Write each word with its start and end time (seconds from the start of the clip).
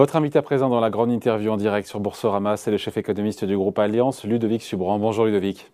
Votre 0.00 0.16
invité 0.16 0.38
à 0.38 0.42
présent 0.42 0.70
dans 0.70 0.80
la 0.80 0.88
grande 0.88 1.12
interview 1.12 1.52
en 1.52 1.58
direct 1.58 1.86
sur 1.86 2.00
Boursorama, 2.00 2.56
c'est 2.56 2.70
le 2.70 2.78
chef 2.78 2.96
économiste 2.96 3.44
du 3.44 3.54
groupe 3.54 3.78
Alliance, 3.78 4.24
Ludovic 4.24 4.62
Subran. 4.62 4.98
Bonjour 4.98 5.26
Ludovic. 5.26 5.70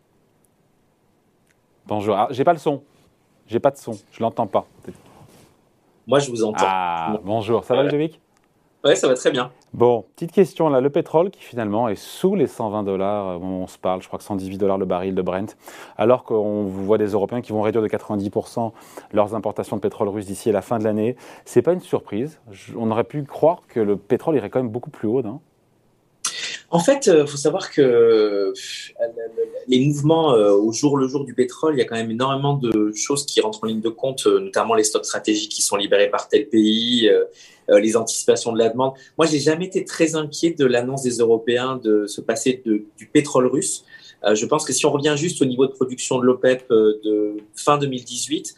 Bonjour. 1.86 2.16
Ah, 2.16 2.26
j'ai 2.30 2.42
pas 2.42 2.52
le 2.52 2.58
son. 2.58 2.82
J'ai 3.46 3.60
pas 3.60 3.70
de 3.70 3.76
son. 3.76 3.92
Je 4.10 4.20
l'entends 4.20 4.48
pas. 4.48 4.66
Moi, 6.08 6.18
je 6.18 6.28
vous 6.32 6.42
entends. 6.42 6.64
Ah, 6.66 7.20
bonjour. 7.22 7.62
Ça 7.62 7.76
va, 7.76 7.84
Ludovic? 7.84 8.20
oui, 8.84 8.96
ça 8.96 9.06
va 9.06 9.14
très 9.14 9.30
bien. 9.30 9.52
Bon, 9.76 10.06
petite 10.14 10.32
question 10.32 10.70
là. 10.70 10.80
Le 10.80 10.88
pétrole 10.88 11.30
qui 11.30 11.42
finalement 11.42 11.90
est 11.90 11.96
sous 11.96 12.34
les 12.34 12.46
120 12.46 12.82
dollars, 12.82 13.28
euh, 13.28 13.36
on 13.36 13.66
se 13.66 13.76
parle, 13.76 14.00
je 14.00 14.06
crois 14.06 14.18
que 14.18 14.24
118 14.24 14.56
dollars 14.56 14.78
le 14.78 14.86
baril 14.86 15.14
de 15.14 15.20
Brent, 15.20 15.54
alors 15.98 16.24
qu'on 16.24 16.62
voit 16.64 16.96
des 16.96 17.08
Européens 17.08 17.42
qui 17.42 17.52
vont 17.52 17.60
réduire 17.60 17.82
de 17.82 17.88
90% 17.88 18.72
leurs 19.12 19.34
importations 19.34 19.76
de 19.76 19.82
pétrole 19.82 20.08
russe 20.08 20.24
d'ici 20.24 20.48
à 20.48 20.52
la 20.54 20.62
fin 20.62 20.78
de 20.78 20.84
l'année. 20.84 21.14
C'est 21.44 21.60
pas 21.60 21.74
une 21.74 21.80
surprise. 21.80 22.40
On 22.74 22.90
aurait 22.90 23.04
pu 23.04 23.22
croire 23.24 23.66
que 23.68 23.78
le 23.78 23.98
pétrole 23.98 24.36
irait 24.36 24.48
quand 24.48 24.60
même 24.60 24.70
beaucoup 24.70 24.88
plus 24.88 25.08
haut, 25.08 25.20
non? 25.20 25.40
En 26.76 26.78
fait, 26.78 27.06
il 27.06 27.12
euh, 27.12 27.26
faut 27.26 27.38
savoir 27.38 27.70
que 27.70 27.80
euh, 27.80 28.52
les 29.66 29.80
mouvements 29.80 30.34
euh, 30.34 30.50
au 30.50 30.72
jour 30.72 30.98
le 30.98 31.08
jour 31.08 31.24
du 31.24 31.32
pétrole, 31.32 31.74
il 31.74 31.78
y 31.78 31.80
a 31.80 31.86
quand 31.86 31.94
même 31.96 32.10
énormément 32.10 32.52
de 32.52 32.92
choses 32.92 33.24
qui 33.24 33.40
rentrent 33.40 33.64
en 33.64 33.66
ligne 33.66 33.80
de 33.80 33.88
compte, 33.88 34.26
notamment 34.26 34.74
les 34.74 34.84
stocks 34.84 35.06
stratégiques 35.06 35.52
qui 35.52 35.62
sont 35.62 35.76
libérés 35.76 36.10
par 36.10 36.28
tel 36.28 36.50
pays, 36.50 37.10
les 37.68 37.96
anticipations 37.96 38.52
de 38.52 38.58
la 38.58 38.68
demande. 38.68 38.92
Moi, 39.16 39.26
j'ai 39.26 39.38
jamais 39.38 39.64
été 39.64 39.86
très 39.86 40.16
inquiet 40.16 40.50
de 40.50 40.66
l'annonce 40.66 41.02
des 41.02 41.16
Européens 41.16 41.80
de 41.82 42.06
se 42.06 42.20
passer 42.20 42.62
du 42.64 43.06
pétrole 43.10 43.46
russe. 43.46 43.84
je 44.34 44.46
pense 44.46 44.66
que 44.66 44.74
si 44.74 44.84
on 44.84 44.92
revient 44.92 45.14
juste 45.16 45.40
au 45.40 45.46
niveau 45.46 45.66
de 45.66 45.72
production 45.72 46.18
de 46.18 46.24
l'OPEP 46.24 46.68
de 46.68 47.36
fin 47.54 47.78
2018, 47.78 48.54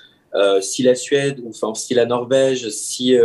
si 0.60 0.82
la 0.82 0.94
Suède 0.96 1.40
enfin 1.48 1.72
si 1.74 1.94
la 1.94 2.04
Norvège, 2.04 2.68
si 2.70 3.16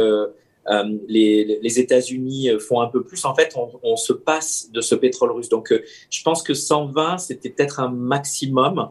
euh, 0.67 0.97
les, 1.07 1.79
États-Unis 1.79 2.49
font 2.59 2.81
un 2.81 2.87
peu 2.87 3.03
plus, 3.03 3.25
en 3.25 3.35
fait, 3.35 3.55
on, 3.83 3.95
se 3.95 4.13
passe 4.13 4.69
de 4.71 4.81
ce 4.81 4.95
pétrole 4.95 5.31
russe. 5.31 5.49
Donc, 5.49 5.71
euh, 5.71 5.83
je 6.09 6.23
pense 6.23 6.43
que 6.43 6.53
120, 6.53 7.17
c'était 7.17 7.49
peut-être 7.49 7.79
un 7.79 7.89
maximum. 7.89 8.89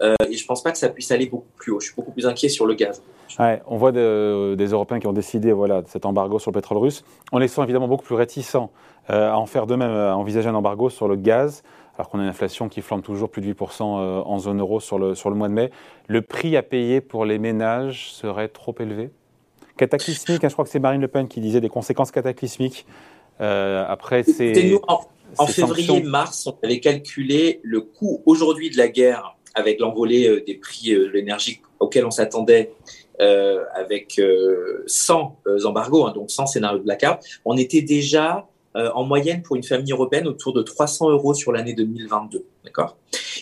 Euh, 0.00 0.14
et 0.28 0.36
je 0.36 0.46
pense 0.46 0.62
pas 0.62 0.72
que 0.72 0.78
ça 0.78 0.88
puisse 0.88 1.10
aller 1.10 1.26
beaucoup 1.26 1.46
plus 1.56 1.72
haut. 1.72 1.80
Je 1.80 1.86
suis 1.86 1.94
beaucoup 1.94 2.10
plus 2.10 2.26
inquiet 2.26 2.48
sur 2.48 2.66
le 2.66 2.74
gaz. 2.74 3.02
On 3.66 3.76
voit 3.76 3.92
de, 3.92 4.54
des 4.56 4.66
Européens 4.66 5.00
qui 5.00 5.06
ont 5.06 5.12
décidé 5.12 5.52
voilà, 5.52 5.82
cet 5.86 6.04
embargo 6.06 6.38
sur 6.38 6.50
le 6.50 6.54
pétrole 6.54 6.78
russe, 6.78 7.04
en 7.32 7.38
les 7.38 7.48
sent 7.48 7.62
évidemment 7.62 7.88
beaucoup 7.88 8.04
plus 8.04 8.14
réticents 8.14 8.70
euh, 9.10 9.30
à 9.30 9.36
en 9.36 9.46
faire 9.46 9.66
de 9.66 9.74
même, 9.74 9.90
à 9.90 10.16
envisager 10.16 10.48
un 10.48 10.54
embargo 10.54 10.90
sur 10.90 11.08
le 11.08 11.16
gaz, 11.16 11.62
alors 11.96 12.08
qu'on 12.08 12.18
a 12.18 12.22
une 12.22 12.28
inflation 12.28 12.68
qui 12.68 12.80
flambe 12.80 13.02
toujours 13.02 13.30
plus 13.30 13.42
de 13.42 13.52
8% 13.52 13.82
en 13.82 14.38
zone 14.38 14.60
euro 14.60 14.80
sur 14.80 14.98
le, 14.98 15.14
sur 15.14 15.30
le 15.30 15.36
mois 15.36 15.48
de 15.48 15.54
mai. 15.54 15.70
Le 16.06 16.22
prix 16.22 16.56
à 16.56 16.62
payer 16.62 17.00
pour 17.00 17.24
les 17.24 17.38
ménages 17.38 18.12
serait 18.12 18.48
trop 18.48 18.74
élevé? 18.78 19.10
Cataclysmique. 19.76 20.44
Hein, 20.44 20.48
je 20.48 20.52
crois 20.52 20.64
que 20.64 20.70
c'est 20.70 20.78
Marine 20.78 21.00
Le 21.00 21.08
Pen 21.08 21.28
qui 21.28 21.40
disait 21.40 21.60
des 21.60 21.68
conséquences 21.68 22.10
cataclysmiques. 22.10 22.86
Euh, 23.40 23.84
après, 23.88 24.22
c'est. 24.22 24.80
En, 25.36 25.46
février-mars, 25.48 26.46
on 26.46 26.56
avait 26.62 26.78
calculé 26.78 27.60
le 27.64 27.80
coût 27.80 28.22
aujourd'hui 28.24 28.70
de 28.70 28.76
la 28.76 28.86
guerre 28.86 29.36
avec 29.54 29.80
l'envolée 29.80 30.28
euh, 30.28 30.44
des 30.46 30.54
prix 30.54 30.92
euh, 30.92 31.06
de 31.06 31.10
l'énergie 31.10 31.60
auquel 31.80 32.06
on 32.06 32.12
s'attendait 32.12 32.72
avec 33.18 34.20
100 34.86 35.36
embargos, 35.64 36.06
hein, 36.06 36.12
donc 36.12 36.32
100 36.32 36.46
scénarios 36.46 36.78
de 36.78 36.84
blackout. 36.84 37.18
On 37.44 37.56
était 37.56 37.82
déjà 37.82 38.48
en 38.74 39.04
moyenne 39.04 39.42
pour 39.42 39.56
une 39.56 39.62
famille 39.62 39.92
européenne 39.92 40.26
autour 40.26 40.52
de 40.52 40.62
300 40.62 41.10
euros 41.10 41.34
sur 41.34 41.52
l'année 41.52 41.74
2022. 41.74 42.44
D'accord? 42.64 42.96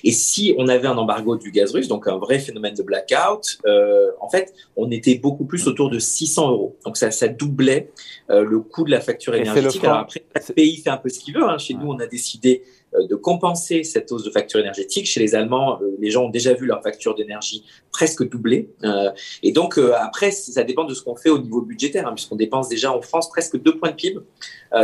Et 0.04 0.12
si 0.12 0.54
on 0.58 0.68
avait 0.68 0.88
un 0.88 0.96
embargo 0.96 1.36
du 1.36 1.50
gaz 1.50 1.72
russe, 1.72 1.88
donc 1.88 2.08
un 2.08 2.16
vrai 2.16 2.38
phénomène 2.38 2.74
de 2.74 2.82
blackout, 2.82 3.58
euh, 3.66 4.10
en 4.20 4.28
fait, 4.28 4.52
on 4.76 4.90
était 4.90 5.16
beaucoup 5.16 5.44
plus 5.44 5.66
autour 5.66 5.90
de 5.90 5.98
600 5.98 6.50
euros. 6.50 6.76
Donc 6.84 6.96
ça, 6.96 7.10
ça 7.10 7.28
doublait 7.28 7.90
euh, 8.30 8.44
le 8.44 8.60
coût 8.60 8.84
de 8.84 8.90
la 8.90 9.00
facture 9.00 9.34
énergétique. 9.34 9.84
Alors 9.84 9.98
après, 9.98 10.24
chaque 10.34 10.52
pays 10.52 10.76
fait 10.76 10.90
un 10.90 10.96
peu 10.96 11.08
ce 11.08 11.20
qu'il 11.20 11.34
veut. 11.34 11.44
Hein. 11.44 11.58
Chez 11.58 11.74
nous, 11.74 11.88
on 11.88 11.98
a 11.98 12.06
décidé 12.06 12.62
euh, 12.64 12.68
de 13.08 13.14
compenser 13.14 13.84
cette 13.84 14.10
hausse 14.12 14.24
de 14.24 14.30
facture 14.30 14.60
énergétique. 14.60 15.06
Chez 15.06 15.20
les 15.20 15.34
Allemands, 15.34 15.80
euh, 15.80 15.96
les 15.98 16.10
gens 16.10 16.24
ont 16.24 16.30
déjà 16.30 16.52
vu 16.54 16.66
leur 16.66 16.82
facture 16.82 17.14
d'énergie 17.14 17.64
presque 17.90 18.28
doubler. 18.28 18.70
Euh, 18.84 19.10
et 19.42 19.52
donc, 19.52 19.78
après, 19.78 20.30
ça 20.30 20.62
dépend 20.62 20.84
de 20.84 20.94
ce 20.94 21.02
qu'on 21.02 21.16
fait 21.16 21.30
au 21.30 21.38
niveau 21.38 21.62
budgétaire, 21.62 22.06
hein, 22.06 22.14
puisqu'on 22.14 22.36
dépense 22.36 22.68
déjà 22.68 22.92
en 22.92 23.00
France 23.00 23.28
presque 23.28 23.60
2 23.60 23.78
points 23.78 23.90
de 23.90 23.96
PIB 23.96 24.20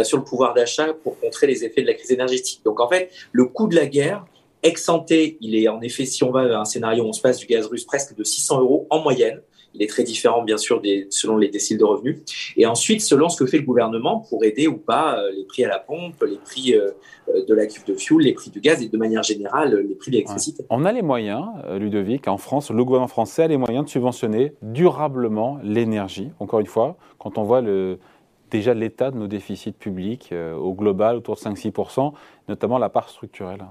sur 0.02 0.18
le 0.18 0.24
pouvoir 0.24 0.54
d'achat 0.54 0.92
pour 1.02 1.18
contrer 1.18 1.46
les 1.46 1.64
effets 1.64 1.82
de 1.82 1.86
la 1.86 1.94
crise 1.94 2.10
énergétique. 2.10 2.60
Donc, 2.64 2.80
en 2.80 2.88
fait, 2.88 3.10
le 3.32 3.46
coût 3.46 3.66
de 3.66 3.74
la 3.74 3.86
guerre 3.86 4.24
Ex 4.62 4.90
il 5.40 5.54
est 5.54 5.68
en 5.68 5.80
effet, 5.82 6.04
si 6.04 6.24
on 6.24 6.30
va 6.30 6.40
à 6.40 6.60
un 6.60 6.64
scénario 6.64 7.04
où 7.04 7.08
on 7.08 7.12
se 7.12 7.20
passe 7.20 7.38
du 7.38 7.46
gaz 7.46 7.66
russe, 7.66 7.84
presque 7.84 8.16
de 8.16 8.24
600 8.24 8.60
euros 8.60 8.86
en 8.90 9.00
moyenne. 9.00 9.40
Il 9.74 9.82
est 9.82 9.86
très 9.86 10.02
différent, 10.02 10.42
bien 10.42 10.56
sûr, 10.56 10.80
des, 10.80 11.06
selon 11.10 11.36
les 11.36 11.48
déciles 11.48 11.78
de 11.78 11.84
revenus. 11.84 12.18
Et 12.56 12.66
ensuite, 12.66 13.00
selon 13.00 13.28
ce 13.28 13.36
que 13.36 13.46
fait 13.46 13.58
le 13.58 13.64
gouvernement 13.64 14.20
pour 14.28 14.44
aider 14.44 14.66
ou 14.66 14.76
pas 14.76 15.18
euh, 15.18 15.30
les 15.36 15.44
prix 15.44 15.64
à 15.64 15.68
la 15.68 15.78
pompe, 15.78 16.22
les 16.22 16.38
prix 16.38 16.74
euh, 16.74 16.90
euh, 17.28 17.44
de 17.44 17.54
la 17.54 17.66
cuve 17.66 17.84
de 17.84 17.94
fuel, 17.94 18.20
les 18.20 18.32
prix 18.32 18.50
du 18.50 18.60
gaz 18.60 18.82
et 18.82 18.88
de 18.88 18.96
manière 18.96 19.22
générale, 19.22 19.74
les 19.86 19.94
prix 19.94 20.10
de 20.10 20.16
l'électricité. 20.16 20.64
On 20.70 20.84
a 20.84 20.92
les 20.92 21.02
moyens, 21.02 21.46
Ludovic, 21.78 22.28
en 22.28 22.38
France, 22.38 22.70
le 22.70 22.84
gouvernement 22.84 23.08
français 23.08 23.42
a 23.42 23.48
les 23.48 23.56
moyens 23.56 23.84
de 23.84 23.90
subventionner 23.90 24.54
durablement 24.62 25.58
l'énergie. 25.62 26.30
Encore 26.40 26.60
une 26.60 26.66
fois, 26.66 26.96
quand 27.18 27.38
on 27.38 27.42
voit 27.42 27.60
le, 27.60 27.98
déjà 28.50 28.74
l'état 28.74 29.10
de 29.10 29.18
nos 29.18 29.26
déficits 29.26 29.72
publics 29.72 30.32
au 30.32 30.74
global, 30.74 31.16
autour 31.16 31.34
de 31.34 31.40
5-6%, 31.40 32.12
notamment 32.48 32.78
la 32.78 32.88
part 32.88 33.08
structurelle. 33.10 33.64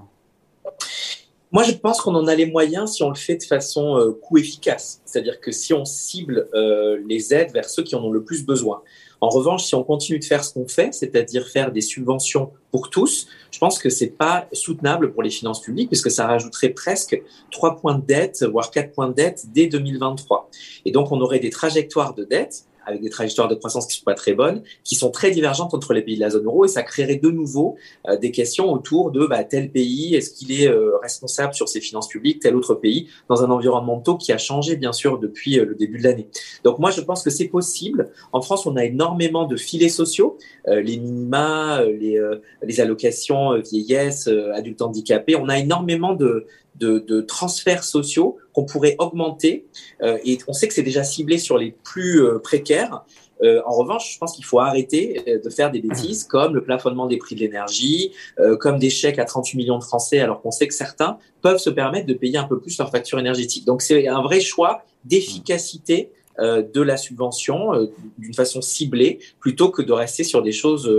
Moi, 1.50 1.62
je 1.62 1.72
pense 1.72 2.02
qu'on 2.02 2.14
en 2.14 2.26
a 2.26 2.34
les 2.34 2.44
moyens 2.44 2.92
si 2.92 3.02
on 3.02 3.08
le 3.08 3.14
fait 3.14 3.36
de 3.36 3.42
façon 3.42 3.96
euh, 3.96 4.12
coût 4.12 4.36
efficace. 4.36 5.00
C'est-à-dire 5.06 5.40
que 5.40 5.50
si 5.50 5.72
on 5.72 5.86
cible 5.86 6.46
euh, 6.52 7.00
les 7.06 7.32
aides 7.32 7.52
vers 7.52 7.68
ceux 7.70 7.82
qui 7.82 7.94
en 7.94 8.04
ont 8.04 8.10
le 8.10 8.22
plus 8.22 8.44
besoin. 8.44 8.82
En 9.22 9.30
revanche, 9.30 9.64
si 9.64 9.74
on 9.74 9.82
continue 9.82 10.18
de 10.18 10.24
faire 10.24 10.44
ce 10.44 10.52
qu'on 10.52 10.68
fait, 10.68 10.92
c'est-à-dire 10.92 11.48
faire 11.48 11.72
des 11.72 11.80
subventions 11.80 12.52
pour 12.70 12.90
tous, 12.90 13.26
je 13.50 13.58
pense 13.58 13.78
que 13.78 13.88
c'est 13.88 14.16
pas 14.16 14.46
soutenable 14.52 15.12
pour 15.12 15.22
les 15.22 15.30
finances 15.30 15.62
publiques 15.62 15.88
puisque 15.88 16.10
ça 16.10 16.26
rajouterait 16.26 16.68
presque 16.68 17.20
trois 17.50 17.76
points 17.76 17.96
de 17.96 18.04
dette, 18.04 18.44
voire 18.44 18.70
quatre 18.70 18.92
points 18.92 19.08
de 19.08 19.14
dette 19.14 19.46
dès 19.52 19.66
2023. 19.66 20.50
Et 20.84 20.92
donc, 20.92 21.10
on 21.12 21.20
aurait 21.20 21.40
des 21.40 21.50
trajectoires 21.50 22.14
de 22.14 22.24
dette 22.24 22.66
avec 22.88 23.02
des 23.02 23.10
trajectoires 23.10 23.48
de 23.48 23.54
croissance 23.54 23.86
qui 23.86 23.98
sont 23.98 24.04
pas 24.04 24.14
très 24.14 24.32
bonnes, 24.32 24.62
qui 24.82 24.94
sont 24.94 25.10
très 25.10 25.30
divergentes 25.30 25.74
entre 25.74 25.92
les 25.92 26.02
pays 26.02 26.16
de 26.16 26.20
la 26.20 26.30
zone 26.30 26.46
euro, 26.46 26.64
et 26.64 26.68
ça 26.68 26.82
créerait 26.82 27.16
de 27.16 27.30
nouveau 27.30 27.76
euh, 28.08 28.16
des 28.16 28.30
questions 28.30 28.72
autour 28.72 29.10
de 29.10 29.26
bah, 29.26 29.44
tel 29.44 29.70
pays, 29.70 30.14
est-ce 30.14 30.30
qu'il 30.30 30.50
est 30.58 30.68
euh, 30.68 30.96
responsable 31.02 31.52
sur 31.52 31.68
ses 31.68 31.80
finances 31.80 32.08
publiques, 32.08 32.40
tel 32.40 32.56
autre 32.56 32.74
pays, 32.74 33.08
dans 33.28 33.44
un 33.44 33.50
environnement 33.50 34.00
taux 34.00 34.16
qui 34.16 34.32
a 34.32 34.38
changé 34.38 34.76
bien 34.76 34.92
sûr 34.92 35.18
depuis 35.18 35.58
euh, 35.58 35.66
le 35.66 35.74
début 35.74 35.98
de 35.98 36.04
l'année. 36.04 36.28
Donc 36.64 36.78
moi 36.78 36.90
je 36.90 37.02
pense 37.02 37.22
que 37.22 37.30
c'est 37.30 37.48
possible. 37.48 38.10
En 38.32 38.40
France, 38.40 38.64
on 38.66 38.76
a 38.76 38.84
énormément 38.84 39.44
de 39.46 39.56
filets 39.56 39.88
sociaux, 39.90 40.38
les 40.66 40.96
minima, 40.98 41.82
les, 41.84 42.20
les 42.62 42.80
allocations 42.80 43.58
vieillesse, 43.60 44.28
adultes 44.54 44.82
handicapés. 44.82 45.36
On 45.36 45.48
a 45.48 45.58
énormément 45.58 46.14
de, 46.14 46.46
de, 46.76 46.98
de 46.98 47.20
transferts 47.20 47.84
sociaux 47.84 48.38
qu'on 48.52 48.64
pourrait 48.64 48.96
augmenter. 48.98 49.66
Euh, 50.02 50.18
et 50.24 50.38
on 50.48 50.52
sait 50.52 50.68
que 50.68 50.74
c'est 50.74 50.82
déjà 50.82 51.04
ciblé 51.04 51.38
sur 51.38 51.58
les 51.58 51.70
plus 51.70 52.22
euh, 52.22 52.38
précaires. 52.38 53.04
Euh, 53.42 53.60
en 53.66 53.72
revanche, 53.72 54.14
je 54.14 54.18
pense 54.18 54.34
qu'il 54.34 54.44
faut 54.44 54.58
arrêter 54.58 55.22
de 55.44 55.48
faire 55.50 55.70
des 55.70 55.80
bêtises 55.80 56.24
comme 56.24 56.54
le 56.54 56.64
plafonnement 56.64 57.06
des 57.06 57.18
prix 57.18 57.36
de 57.36 57.40
l'énergie, 57.40 58.12
comme 58.58 58.80
des 58.80 58.90
chèques 58.90 59.20
à 59.20 59.24
38 59.24 59.56
millions 59.56 59.78
de 59.78 59.84
Français, 59.84 60.18
alors 60.18 60.42
qu'on 60.42 60.50
sait 60.50 60.66
que 60.66 60.74
certains 60.74 61.18
peuvent 61.40 61.58
se 61.58 61.70
permettre 61.70 62.06
de 62.08 62.14
payer 62.14 62.36
un 62.36 62.48
peu 62.48 62.58
plus 62.58 62.76
leur 62.78 62.90
facture 62.90 63.20
énergétique. 63.20 63.64
Donc 63.64 63.80
c'est 63.80 64.08
un 64.08 64.22
vrai 64.22 64.40
choix 64.40 64.82
d'efficacité 65.04 66.10
de 66.36 66.82
la 66.82 66.96
subvention 66.96 67.88
d'une 68.18 68.34
façon 68.34 68.60
ciblée 68.60 69.20
plutôt 69.38 69.70
que 69.70 69.82
de 69.82 69.92
rester 69.92 70.24
sur 70.24 70.42
des 70.42 70.52
choses 70.52 70.92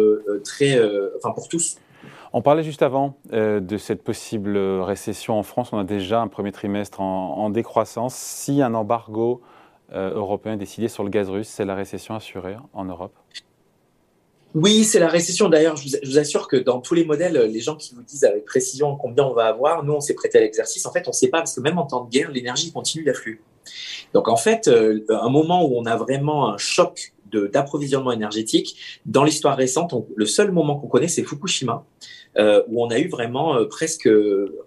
très, 0.46 0.80
enfin 1.18 1.31
pour 1.31 1.50
tous. 1.50 1.76
On 2.31 2.41
parlait 2.41 2.63
juste 2.63 2.84
avant 2.84 3.17
euh, 3.34 3.59
de 3.59 3.78
cette 3.78 4.03
possible 4.03 4.57
récession 4.57 5.40
en 5.40 5.44
France. 5.44 5.73
On 5.73 5.79
a 5.79 5.84
déjà 5.84 6.22
un 6.22 6.28
premier 6.28 6.51
trimestre 6.51 7.01
en, 7.01 7.50
décroissance. 7.50 8.13
Si 8.16 8.62
un 8.62 8.74
embargo 8.75 9.42
euh, 9.94 10.13
européen 10.13 10.54
est 10.54 10.57
décidé 10.57 10.88
sur 10.88 11.04
le 11.04 11.09
gaz 11.09 11.30
russe, 11.30 11.48
c'est 11.48 11.65
la 11.65 11.74
récession 11.74 12.13
assurée 12.13 12.56
en 12.74 12.86
Europe? 12.86 13.13
Oui, 14.56 14.83
c'est 14.83 15.00
la 15.00 15.07
récession. 15.07 15.50
D'ailleurs, 15.50 15.75
je, 15.75 15.98
vous 16.04 16.18
assure 16.19 16.48
que 16.48 16.57
dans 16.57 16.81
tous 16.81 16.94
les 16.94 17.06
modèles, 17.06 17.33
les 17.51 17.59
gens 17.59 17.75
qui 17.75 17.95
vous 17.95 18.04
disent 18.04 18.24
avec 18.24 18.45
précision 18.45 18.95
combien 18.95 19.25
on 19.25 19.33
va 19.33 19.45
avoir, 19.45 19.83
nous, 19.83 19.94
on 19.94 20.00
s'est 20.00 20.15
prêté 20.15 20.38
à 20.38 20.42
l'exercice. 20.42 20.86
En 20.86 20.92
fait, 20.92 21.07
on 21.07 21.12
ne 21.12 21.15
sait 21.15 21.30
pas 21.30 21.39
parce 21.39 21.56
que 21.56 21.62
même 21.62 21.77
en 21.77 21.86
temps 21.86 22.04
de 22.04 22.09
guerre, 22.09 22.31
l'énergie 22.31 22.71
continue 22.71 23.04
d'affluer. 23.04 23.39
Donc, 24.13 24.27
en 24.27 24.38
fait, 24.38 24.68
euh, 24.68 25.04
un 25.09 25.30
moment 25.30 25.65
où 25.65 25.75
on 25.77 25.86
a 25.86 25.95
vraiment 25.95 26.51
un 26.51 26.57
choc 26.57 27.13
d'approvisionnement 27.31 28.12
énergétique, 28.12 28.76
dans 29.06 29.24
l'histoire 29.24 29.58
récente, 29.58 29.94
le 30.16 30.26
seul 30.26 30.52
moment 30.52 30.78
qu'on 30.78 30.88
connaît, 30.88 31.08
c'est 31.08 31.24
Fukushima. 31.24 31.86
Euh, 32.38 32.62
où 32.68 32.86
on 32.86 32.90
a 32.92 33.00
eu 33.00 33.08
vraiment 33.08 33.56
euh, 33.56 33.66
presque, 33.66 34.08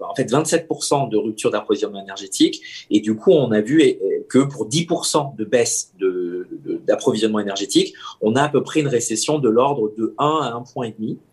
en 0.00 0.14
fait, 0.17 0.25
27% 0.25 1.09
de 1.09 1.17
rupture 1.17 1.53
d'approvisionnement 1.53 2.03
énergétique. 2.03 2.61
Et 2.91 2.99
du 2.99 3.14
coup, 3.14 3.31
on 3.31 3.53
a 3.53 3.61
vu 3.61 3.81
que 4.29 4.41
pour 4.41 4.69
10% 4.69 5.37
de 5.37 5.44
baisse 5.44 5.93
d'approvisionnement 6.87 7.38
énergétique, 7.38 7.94
on 8.20 8.35
a 8.35 8.43
à 8.43 8.49
peu 8.49 8.64
près 8.64 8.81
une 8.81 8.88
récession 8.88 9.38
de 9.38 9.49
l'ordre 9.49 9.93
de 9.97 10.12
1 10.19 10.25
à 10.25 10.50
1,5 10.61 10.73
point 10.73 10.91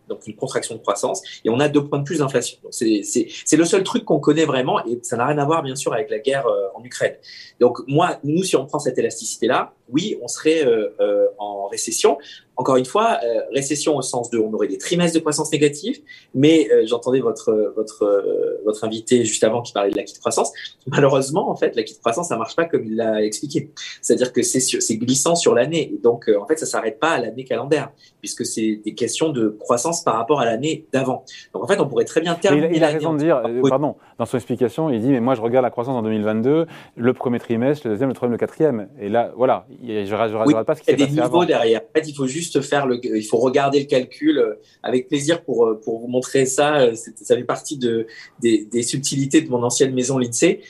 donc 0.09 0.27
une 0.27 0.35
contraction 0.35 0.75
de 0.75 0.81
croissance, 0.81 1.21
et 1.45 1.49
on 1.49 1.59
a 1.59 1.69
deux 1.69 1.85
points 1.87 1.99
de 1.99 2.03
plus 2.03 2.19
d'inflation. 2.19 2.57
C'est 2.71 3.57
le 3.57 3.65
seul 3.65 3.83
truc 3.83 4.03
qu'on 4.03 4.19
connaît 4.19 4.45
vraiment, 4.45 4.83
et 4.85 4.99
ça 5.03 5.15
n'a 5.15 5.27
rien 5.27 5.37
à 5.37 5.45
voir 5.45 5.63
bien 5.63 5.75
sûr 5.75 5.93
avec 5.93 6.09
la 6.09 6.19
guerre 6.19 6.47
euh, 6.47 6.67
en 6.75 6.83
Ukraine. 6.83 7.15
Donc 7.59 7.79
moi, 7.87 8.19
nous, 8.23 8.43
si 8.43 8.55
on 8.55 8.65
prend 8.65 8.79
cette 8.79 8.97
élasticité-là, 8.97 9.73
oui, 9.89 10.17
on 10.21 10.27
serait 10.27 10.65
euh, 10.65 10.89
euh, 10.99 11.27
en 11.37 11.67
récession. 11.67 12.17
Encore 12.59 12.75
une 12.75 12.85
fois, 12.85 13.19
euh, 13.23 13.39
récession 13.53 13.95
au 13.95 14.01
sens 14.01 14.29
de, 14.29 14.37
on 14.37 14.51
aurait 14.53 14.67
des 14.67 14.77
trimestres 14.77 15.15
de 15.15 15.21
croissance 15.21 15.49
négative, 15.51 15.99
mais 16.35 16.67
j'entendais 16.85 17.21
votre 17.21 17.73
votre 17.75 18.61
votre 18.65 18.83
invité 18.83 19.23
juste 19.23 19.45
avant 19.45 19.61
qui 19.61 19.71
parlait 19.71 19.91
de 19.91 19.95
l'acquis 19.95 20.13
de 20.13 20.19
croissance. 20.19 20.51
Malheureusement, 20.87 21.49
en 21.49 21.55
fait, 21.55 21.75
l'acquis 21.77 21.93
de 21.93 21.99
croissance, 21.99 22.27
ça 22.27 22.37
marche 22.37 22.57
pas 22.57 22.65
comme 22.65 22.83
il 22.83 22.97
l'a 22.97 23.23
expliqué. 23.23 23.71
C'est-à-dire 24.01 24.33
que 24.33 24.41
c'est 24.41 24.59
c'est 24.59 24.97
glissant 24.97 25.35
sur 25.35 25.55
l'année, 25.55 25.97
donc 26.03 26.29
en 26.37 26.45
fait, 26.45 26.59
ça 26.59 26.65
s'arrête 26.65 26.99
pas 26.99 27.11
à 27.11 27.19
l'année 27.19 27.45
calendaire, 27.45 27.91
puisque 28.19 28.45
c'est 28.45 28.81
des 28.83 28.93
questions 28.93 29.29
de 29.29 29.49
croissance 29.59 30.03
par 30.03 30.15
rapport 30.15 30.41
à 30.41 30.45
l'année 30.45 30.85
d'avant. 30.91 31.23
Donc 31.53 31.63
en 31.63 31.67
fait, 31.67 31.79
on 31.79 31.87
pourrait 31.87 32.05
très 32.05 32.19
bien 32.19 32.35
terminer. 32.35 32.69
Il, 32.73 32.83
a 32.83 32.89
raison 32.89 33.13
de 33.13 33.19
dire, 33.19 33.41
pardon, 33.69 33.95
dans 34.17 34.25
son 34.25 34.35
explication, 34.35 34.89
il 34.89 34.99
dit 34.99 35.09
mais 35.09 35.21
moi 35.21 35.35
je 35.35 35.41
regarde 35.41 35.63
la 35.63 35.71
croissance 35.71 35.95
en 35.95 36.01
2022, 36.01 36.67
le 36.95 37.13
premier 37.13 37.39
trimestre, 37.39 37.87
le 37.87 37.93
deuxième, 37.93 38.09
le 38.09 38.15
troisième, 38.15 38.33
le 38.33 38.37
quatrième, 38.37 38.89
et 38.99 39.09
là, 39.09 39.31
voilà, 39.35 39.65
je 39.81 39.93
ne 39.93 40.45
oui, 40.45 40.53
pas 40.65 40.75
ce 40.75 40.81
qui 40.81 40.85
s'est 40.85 40.91
passé 40.93 40.93
Il 40.93 40.99
y 40.99 41.03
a 41.03 41.05
des 41.07 41.21
niveaux 41.21 41.45
derrière. 41.45 41.81
En 41.81 41.99
fait, 41.99 42.07
il 42.07 42.13
faut 42.13 42.27
juste 42.27 42.48
faire 42.61 42.87
le, 42.87 42.99
il 43.03 43.23
faut 43.23 43.37
regarder 43.37 43.79
le 43.79 43.85
calcul 43.85 44.37
euh, 44.37 44.55
avec 44.83 45.07
plaisir 45.07 45.43
pour, 45.43 45.65
euh, 45.65 45.79
pour 45.81 45.99
vous 45.99 46.07
montrer 46.07 46.45
ça. 46.45 46.81
Euh, 46.81 46.95
ça 46.95 47.35
fait 47.35 47.43
partie 47.43 47.77
de, 47.77 48.07
des, 48.41 48.65
des 48.65 48.83
subtilités 48.83 49.41
de 49.41 49.49
mon 49.49 49.63
ancienne 49.63 49.93
maison 49.93 50.17
lycée 50.17 50.61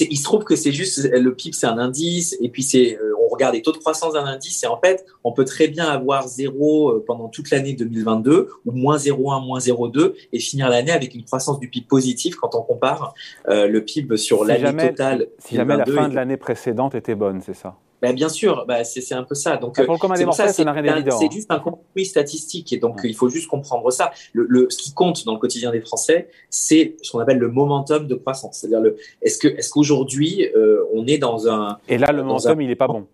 il 0.00 0.18
se 0.18 0.22
trouve 0.22 0.44
que 0.44 0.54
c'est 0.54 0.70
juste 0.70 1.10
le 1.10 1.34
PIB, 1.34 1.56
c'est 1.56 1.66
un 1.66 1.78
indice, 1.78 2.36
et 2.42 2.50
puis 2.50 2.62
c'est 2.62 2.98
on 3.24 3.28
regarde 3.28 3.54
les 3.54 3.62
taux 3.62 3.72
de 3.72 3.78
croissance 3.78 4.12
d'un 4.12 4.26
indice, 4.26 4.62
et 4.62 4.66
en 4.66 4.78
fait, 4.78 5.06
on 5.24 5.32
peut 5.32 5.46
très 5.46 5.66
bien 5.66 5.86
avoir 5.86 6.28
zéro 6.28 7.02
pendant 7.06 7.28
toute 7.28 7.50
l'année 7.50 7.72
2022 7.72 8.50
ou 8.66 8.70
moins 8.70 8.98
0,1, 8.98 9.46
moins 9.46 9.58
0,2 9.58 10.12
et 10.30 10.40
finir 10.40 10.68
l'année 10.68 10.92
avec 10.92 11.14
une 11.14 11.24
croissance 11.24 11.58
du 11.58 11.70
PIB 11.70 11.86
positive 11.88 12.36
quand 12.36 12.54
on 12.54 12.60
compare 12.60 13.14
le 13.46 13.78
PIB 13.78 14.18
sur 14.18 14.44
l'année 14.44 14.90
totale. 14.90 15.28
Si 15.38 15.56
jamais 15.56 15.78
la 15.78 15.86
fin 15.86 16.10
de 16.10 16.14
l'année 16.14 16.36
précédente 16.36 16.94
était 16.94 17.14
bonne, 17.14 17.40
c'est 17.40 17.54
ça? 17.56 17.78
Bah, 18.00 18.12
bien 18.12 18.28
sûr, 18.28 18.64
bah, 18.66 18.84
c'est 18.84 19.12
un 19.12 19.24
peu 19.24 19.34
ça. 19.34 19.56
Donc, 19.56 19.78
ah, 19.78 19.84
pour 19.84 19.94
le 19.94 20.32
ça, 20.32 20.48
c'est 20.48 20.66
hein. 20.66 21.28
juste 21.30 21.50
un 21.50 21.58
compromis 21.58 22.06
statistique. 22.06 22.72
Et 22.72 22.78
donc, 22.78 23.00
il 23.04 23.14
faut 23.14 23.28
juste 23.28 23.48
comprendre 23.48 23.90
ça. 23.90 24.12
Le, 24.32 24.46
le, 24.48 24.70
ce 24.70 24.78
qui 24.78 24.92
compte 24.92 25.24
dans 25.24 25.32
le 25.34 25.38
quotidien 25.38 25.70
des 25.72 25.80
Français, 25.80 26.28
c'est 26.48 26.96
ce 27.02 27.10
qu'on 27.10 27.18
appelle 27.18 27.38
le 27.38 27.48
momentum 27.48 28.06
de 28.06 28.14
croissance. 28.14 28.58
C'est-à-dire, 28.58 28.80
le 28.80 28.96
est-ce 29.22 29.38
que 29.38 29.48
est-ce 29.48 29.70
qu'aujourd'hui, 29.70 30.48
euh, 30.56 30.84
on 30.92 31.06
est 31.06 31.18
dans 31.18 31.48
un. 31.48 31.78
Et 31.88 31.98
là, 31.98 32.12
le 32.12 32.22
momentum, 32.22 32.60
il 32.60 32.68
n'est 32.68 32.76
pas 32.76 32.88
bon. 32.88 33.06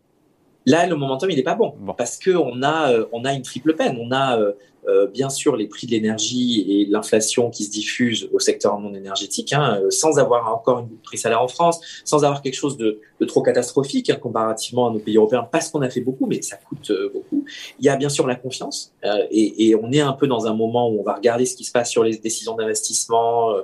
Là, 0.66 0.86
le 0.86 0.96
momentum, 0.96 1.30
il 1.30 1.36
n'est 1.36 1.42
pas 1.42 1.56
bon, 1.56 1.74
parce 1.96 2.16
que 2.16 2.30
on 2.30 2.62
a, 2.62 2.90
euh, 2.90 3.04
on 3.12 3.26
a 3.26 3.34
une 3.34 3.42
triple 3.42 3.74
peine. 3.74 3.98
On 4.00 4.10
a 4.12 4.38
euh, 4.38 4.52
euh, 4.88 5.06
bien 5.06 5.30
sûr 5.30 5.56
les 5.56 5.66
prix 5.66 5.86
de 5.86 5.92
l'énergie 5.92 6.64
et 6.68 6.86
l'inflation 6.86 7.50
qui 7.50 7.64
se 7.64 7.70
diffusent 7.70 8.28
au 8.32 8.38
secteur 8.38 8.78
non 8.78 8.94
énergétique, 8.94 9.52
hein, 9.52 9.80
euh, 9.82 9.90
sans 9.90 10.18
avoir 10.18 10.52
encore 10.52 10.80
une 10.80 10.96
prix 10.98 11.18
salaire 11.18 11.42
en 11.42 11.48
France, 11.48 11.80
sans 12.04 12.24
avoir 12.24 12.42
quelque 12.42 12.54
chose 12.54 12.76
de, 12.76 13.00
de 13.20 13.24
trop 13.24 13.42
catastrophique 13.42 14.10
hein, 14.10 14.16
comparativement 14.16 14.88
à 14.88 14.92
nos 14.92 14.98
pays 14.98 15.16
européens, 15.16 15.48
parce 15.50 15.70
qu'on 15.70 15.82
a 15.82 15.90
fait 15.90 16.00
beaucoup, 16.00 16.26
mais 16.26 16.42
ça 16.42 16.56
coûte 16.56 16.90
euh, 16.90 17.10
beaucoup. 17.12 17.44
Il 17.78 17.84
y 17.84 17.88
a 17.88 17.96
bien 17.96 18.08
sûr 18.08 18.26
la 18.26 18.36
confiance, 18.36 18.92
et, 19.30 19.68
et, 19.68 19.74
on 19.74 19.90
est 19.92 20.00
un 20.00 20.12
peu 20.12 20.26
dans 20.26 20.46
un 20.46 20.54
moment 20.54 20.88
où 20.88 21.00
on 21.00 21.02
va 21.02 21.14
regarder 21.14 21.46
ce 21.46 21.56
qui 21.56 21.64
se 21.64 21.72
passe 21.72 21.90
sur 21.90 22.04
les 22.04 22.16
décisions 22.16 22.54
d'investissement, 22.54 23.54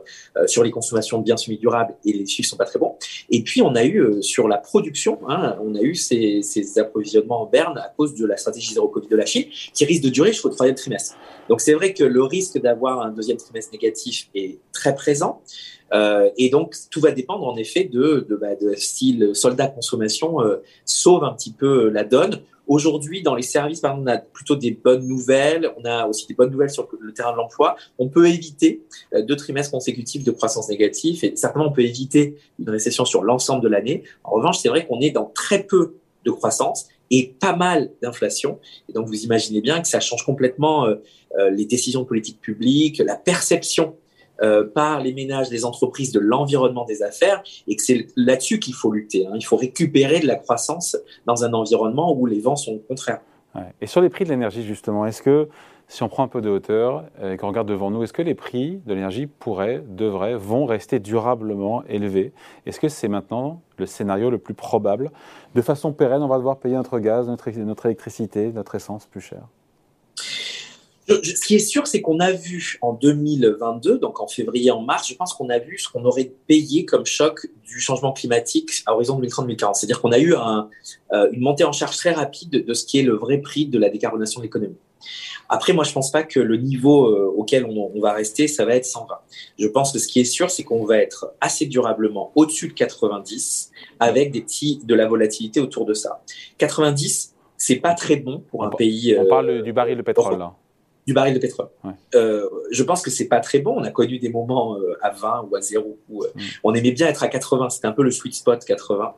sur 0.46 0.62
les 0.62 0.70
consommations 0.70 1.18
de 1.18 1.24
biens 1.24 1.36
semi-durables, 1.36 1.94
et 2.04 2.12
les 2.12 2.26
chiffres 2.26 2.48
sont 2.48 2.56
pas 2.56 2.64
très 2.64 2.78
bons. 2.78 2.96
Et 3.30 3.42
puis 3.42 3.62
on 3.62 3.74
a 3.74 3.84
eu 3.84 4.22
sur 4.22 4.48
la 4.48 4.58
production, 4.58 5.18
hein, 5.28 5.56
on 5.62 5.74
a 5.74 5.80
eu 5.80 5.94
ces, 5.94 6.42
ces 6.42 6.78
approvisionnements 6.78 7.42
en 7.42 7.46
berne 7.46 7.78
à 7.78 7.92
cause 7.96 8.14
de 8.14 8.26
la 8.26 8.36
stratégie 8.36 8.74
zéro 8.74 8.88
Covid 8.88 9.08
de 9.08 9.16
la 9.16 9.26
Chine, 9.26 9.46
qui 9.74 9.84
risque 9.84 10.02
de 10.02 10.10
durer 10.10 10.32
jusqu'au 10.32 10.50
troisième 10.50 10.76
trimestre. 10.76 11.09
Donc 11.48 11.60
c'est 11.60 11.74
vrai 11.74 11.94
que 11.94 12.04
le 12.04 12.22
risque 12.22 12.60
d'avoir 12.60 13.02
un 13.02 13.10
deuxième 13.10 13.36
trimestre 13.36 13.72
négatif 13.72 14.28
est 14.34 14.58
très 14.72 14.94
présent. 14.94 15.42
Euh, 15.92 16.30
et 16.36 16.50
donc 16.50 16.76
tout 16.90 17.00
va 17.00 17.10
dépendre 17.10 17.46
en 17.46 17.56
effet 17.56 17.84
de, 17.84 18.24
de, 18.28 18.36
bah, 18.36 18.54
de 18.54 18.74
style 18.74 19.30
soldat 19.34 19.66
consommation 19.66 20.40
euh, 20.40 20.62
sauve 20.84 21.24
un 21.24 21.32
petit 21.32 21.52
peu 21.52 21.88
la 21.88 22.04
donne. 22.04 22.40
Aujourd'hui, 22.70 23.20
dans 23.22 23.34
les 23.34 23.42
services, 23.42 23.80
par 23.80 23.90
exemple, 23.90 24.08
on 24.08 24.12
a 24.14 24.18
plutôt 24.18 24.54
des 24.54 24.70
bonnes 24.70 25.04
nouvelles. 25.04 25.72
On 25.76 25.84
a 25.84 26.06
aussi 26.06 26.28
des 26.28 26.34
bonnes 26.34 26.52
nouvelles 26.52 26.70
sur 26.70 26.88
le 27.00 27.12
terrain 27.12 27.32
de 27.32 27.36
l'emploi. 27.36 27.74
On 27.98 28.08
peut 28.08 28.28
éviter 28.28 28.84
euh, 29.12 29.22
deux 29.22 29.34
trimestres 29.34 29.72
consécutifs 29.72 30.22
de 30.22 30.30
croissance 30.30 30.68
négative 30.68 31.24
et 31.24 31.34
certainement 31.34 31.66
on 31.66 31.72
peut 31.72 31.82
éviter 31.82 32.36
une 32.60 32.70
récession 32.70 33.04
sur 33.04 33.24
l'ensemble 33.24 33.60
de 33.60 33.68
l'année. 33.68 34.04
En 34.22 34.30
revanche, 34.30 34.58
c'est 34.58 34.68
vrai 34.68 34.86
qu'on 34.86 35.00
est 35.00 35.10
dans 35.10 35.32
très 35.34 35.64
peu 35.64 35.96
de 36.24 36.30
croissance 36.30 36.88
et 37.10 37.34
pas 37.40 37.56
mal 37.56 37.90
d'inflation. 38.02 38.58
Et 38.88 38.92
donc, 38.92 39.06
vous 39.06 39.24
imaginez 39.24 39.60
bien 39.60 39.80
que 39.80 39.88
ça 39.88 40.00
change 40.00 40.24
complètement 40.24 40.86
euh, 40.86 40.96
euh, 41.38 41.50
les 41.50 41.64
décisions 41.64 42.02
de 42.02 42.06
politique 42.06 42.40
publique, 42.40 42.98
la 42.98 43.16
perception 43.16 43.96
euh, 44.42 44.64
par 44.64 45.00
les 45.00 45.12
ménages, 45.12 45.50
les 45.50 45.64
entreprises 45.64 46.12
de 46.12 46.20
l'environnement 46.20 46.84
des 46.84 47.02
affaires, 47.02 47.42
et 47.66 47.76
que 47.76 47.82
c'est 47.82 48.06
là-dessus 48.16 48.58
qu'il 48.58 48.74
faut 48.74 48.90
lutter. 48.90 49.26
Hein. 49.26 49.32
Il 49.34 49.44
faut 49.44 49.56
récupérer 49.56 50.20
de 50.20 50.26
la 50.26 50.36
croissance 50.36 50.96
dans 51.26 51.44
un 51.44 51.52
environnement 51.52 52.16
où 52.16 52.26
les 52.26 52.40
vents 52.40 52.56
sont 52.56 52.78
contraires. 52.78 53.20
Ouais. 53.54 53.62
Et 53.80 53.86
sur 53.86 54.00
les 54.00 54.08
prix 54.08 54.24
de 54.24 54.30
l'énergie, 54.30 54.62
justement, 54.62 55.04
est-ce 55.04 55.22
que 55.22 55.48
si 55.90 56.04
on 56.04 56.08
prend 56.08 56.22
un 56.22 56.28
peu 56.28 56.40
de 56.40 56.48
hauteur 56.48 57.04
et 57.20 57.36
qu'on 57.36 57.48
regarde 57.48 57.68
devant 57.68 57.90
nous, 57.90 58.04
est-ce 58.04 58.12
que 58.12 58.22
les 58.22 58.36
prix 58.36 58.80
de 58.86 58.94
l'énergie 58.94 59.26
pourraient, 59.26 59.82
devraient, 59.88 60.36
vont 60.36 60.64
rester 60.64 61.00
durablement 61.00 61.82
élevés? 61.86 62.32
Est-ce 62.64 62.78
que 62.78 62.88
c'est 62.88 63.08
maintenant 63.08 63.60
le 63.76 63.86
scénario 63.86 64.30
le 64.30 64.38
plus 64.38 64.54
probable? 64.54 65.10
De 65.56 65.62
façon 65.62 65.92
pérenne, 65.92 66.22
on 66.22 66.28
va 66.28 66.38
devoir 66.38 66.58
payer 66.58 66.76
notre 66.76 67.00
gaz, 67.00 67.26
notre, 67.26 67.48
électricité, 67.86 68.52
notre 68.52 68.76
essence 68.76 69.06
plus 69.06 69.20
cher 69.20 69.42
ce 71.08 71.44
qui 71.44 71.56
est 71.56 71.58
sûr, 71.58 71.88
c'est 71.88 72.00
qu'on 72.00 72.20
a 72.20 72.30
vu 72.30 72.78
en 72.82 72.92
2022, 72.92 73.98
donc 73.98 74.20
en 74.20 74.28
février, 74.28 74.70
en 74.70 74.80
mars, 74.80 75.08
je 75.08 75.14
pense 75.16 75.34
qu'on 75.34 75.48
a 75.48 75.58
vu 75.58 75.76
ce 75.76 75.88
qu'on 75.88 76.04
aurait 76.04 76.32
payé 76.46 76.84
comme 76.84 77.04
choc 77.04 77.48
du 77.64 77.80
changement 77.80 78.12
climatique 78.12 78.70
à 78.86 78.94
horizon 78.94 79.20
2030-2040. 79.20 79.74
C'est-à-dire 79.74 80.00
qu'on 80.00 80.12
a 80.12 80.20
eu 80.20 80.34
euh, 80.34 81.28
une 81.32 81.40
montée 81.40 81.64
en 81.64 81.72
charge 81.72 81.96
très 81.96 82.12
rapide 82.12 82.64
de 82.64 82.74
ce 82.74 82.84
qui 82.84 83.00
est 83.00 83.02
le 83.02 83.16
vrai 83.16 83.38
prix 83.38 83.66
de 83.66 83.76
la 83.76 83.88
décarbonation 83.88 84.38
de 84.38 84.44
l'économie. 84.44 84.76
Après, 85.48 85.72
moi, 85.72 85.84
je 85.84 85.92
pense 85.92 86.10
pas 86.10 86.22
que 86.22 86.40
le 86.40 86.56
niveau 86.56 87.06
euh, 87.06 87.32
auquel 87.36 87.64
on, 87.64 87.90
on, 87.94 88.00
va 88.00 88.12
rester, 88.12 88.48
ça 88.48 88.64
va 88.64 88.76
être 88.76 88.84
120. 88.84 89.14
Je 89.58 89.66
pense 89.68 89.92
que 89.92 89.98
ce 89.98 90.06
qui 90.06 90.20
est 90.20 90.24
sûr, 90.24 90.50
c'est 90.50 90.62
qu'on 90.62 90.84
va 90.84 90.98
être 90.98 91.34
assez 91.40 91.66
durablement 91.66 92.32
au-dessus 92.34 92.68
de 92.68 92.72
90, 92.74 93.70
avec 93.98 94.30
des 94.30 94.42
petits 94.42 94.80
de 94.84 94.94
la 94.94 95.06
volatilité 95.06 95.60
autour 95.60 95.84
de 95.84 95.94
ça. 95.94 96.22
90, 96.58 97.34
c'est 97.56 97.76
pas 97.76 97.94
très 97.94 98.16
bon 98.16 98.42
pour 98.50 98.64
un 98.64 98.70
pays. 98.70 99.16
On 99.18 99.26
parle 99.26 99.50
euh, 99.50 99.62
du 99.62 99.72
baril 99.72 99.96
de 99.96 100.02
pétrole 100.02 100.38
là 100.38 100.54
du 101.06 101.14
baril 101.14 101.34
de 101.34 101.38
pétrole. 101.40 101.68
Euh, 102.14 102.48
je 102.70 102.82
pense 102.82 103.02
que 103.02 103.10
c'est 103.10 103.26
pas 103.26 103.40
très 103.40 103.58
bon. 103.58 103.74
On 103.76 103.84
a 103.84 103.90
connu 103.90 104.18
des 104.18 104.28
moments 104.28 104.76
euh, 104.76 104.96
à 105.02 105.10
20 105.10 105.48
ou 105.50 105.56
à 105.56 105.60
0 105.60 105.98
où 106.08 106.22
euh, 106.22 106.28
mm. 106.34 106.40
on 106.62 106.74
aimait 106.74 106.92
bien 106.92 107.08
être 107.08 107.22
à 107.22 107.28
80. 107.28 107.70
C'était 107.70 107.88
un 107.88 107.92
peu 107.92 108.02
le 108.02 108.10
sweet 108.10 108.34
spot 108.34 108.64
80. 108.64 109.14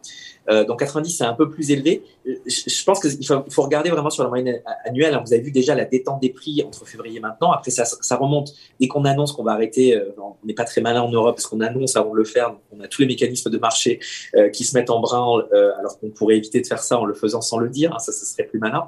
Euh, 0.50 0.65
donc 0.65 0.81
90, 0.81 1.11
c'est 1.11 1.25
un 1.25 1.35
peu 1.35 1.49
plus 1.50 1.71
élevé. 1.71 2.02
Je, 2.25 2.85
pense 2.85 3.00
qu'il 3.00 3.26
faut, 3.26 3.45
faut, 3.49 3.62
regarder 3.62 3.90
vraiment 3.90 4.11
sur 4.11 4.23
la 4.23 4.28
moyenne 4.28 4.61
annuelle. 4.85 5.19
Vous 5.25 5.33
avez 5.33 5.43
vu 5.43 5.50
déjà 5.50 5.75
la 5.75 5.85
détente 5.85 6.21
des 6.21 6.31
prix 6.31 6.62
entre 6.66 6.87
février 6.87 7.19
et 7.19 7.21
maintenant. 7.21 7.52
Après, 7.52 7.71
ça, 7.71 7.85
ça 7.85 8.16
remonte. 8.16 8.52
Dès 8.81 8.88
qu'on 8.88 9.05
annonce 9.05 9.33
qu'on 9.33 9.45
va 9.45 9.52
arrêter, 9.52 9.97
euh, 9.97 10.12
on 10.43 10.47
n'est 10.47 10.55
pas 10.55 10.64
très 10.64 10.81
malin 10.81 11.02
en 11.02 11.11
Europe 11.11 11.37
parce 11.37 11.47
qu'on 11.47 11.61
annonce 11.61 11.97
avant 11.97 12.12
de 12.12 12.16
le 12.16 12.25
faire. 12.25 12.55
On 12.73 12.81
a 12.81 12.88
tous 12.88 13.02
les 13.02 13.09
mécanismes 13.09 13.50
de 13.50 13.59
marché 13.59 14.00
euh, 14.35 14.49
qui 14.49 14.64
se 14.64 14.76
mettent 14.76 14.90
en 14.90 15.00
branle, 15.00 15.47
euh, 15.52 15.73
alors 15.78 15.99
qu'on 15.99 16.11
pourrait 16.11 16.37
éviter 16.37 16.61
de 16.61 16.66
faire 16.66 16.83
ça 16.83 16.99
en 16.99 17.05
le 17.05 17.14
faisant 17.14 17.40
sans 17.40 17.59
le 17.59 17.69
dire. 17.69 17.93
Hein, 17.95 17.99
ça, 17.99 18.12
ce 18.12 18.25
serait 18.25 18.45
plus 18.45 18.59
malin. 18.59 18.87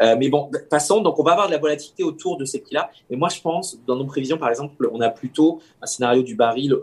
Euh, 0.00 0.16
mais 0.18 0.28
bon, 0.28 0.50
passons. 0.70 1.00
Donc 1.00 1.18
on 1.18 1.22
va 1.22 1.32
avoir 1.32 1.46
de 1.46 1.52
la 1.52 1.58
volatilité 1.58 2.02
autour 2.02 2.36
de 2.36 2.44
ces 2.44 2.60
prix-là. 2.60 2.90
Et 3.10 3.16
moi, 3.16 3.28
je 3.28 3.40
pense, 3.40 3.78
dans 3.86 3.96
nos 3.96 4.04
prévisions, 4.04 4.38
par 4.38 4.48
exemple, 4.48 4.88
on 4.92 5.00
a 5.00 5.08
plutôt 5.10 5.60
un 5.80 5.86
scénario 5.86 6.22
du 6.22 6.34
baril 6.34 6.74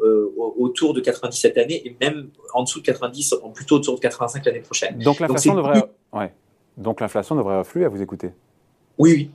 autour 0.58 0.93
de 0.93 1.00
90 1.00 1.38
cette 1.38 1.58
année 1.58 1.82
et 1.86 1.96
même 2.01 2.29
en 2.53 2.63
dessous 2.63 2.79
de 2.79 2.86
90, 2.86 3.36
plutôt 3.53 3.75
autour 3.75 3.96
de 3.96 4.00
85 4.10 4.46
l'année 4.46 4.60
prochaine. 4.60 4.98
Donc 5.00 5.20
l'inflation 5.20 5.56
devrait, 5.56 5.84
ouais. 6.13 6.34
Donc 6.78 7.01
l'inflation 7.01 7.36
devrait 7.36 7.58
affluer 7.58 7.86
à 7.86 7.89
vous 7.89 8.01
écouter. 8.01 8.32
Oui, 8.98 9.13
oui. 9.13 9.32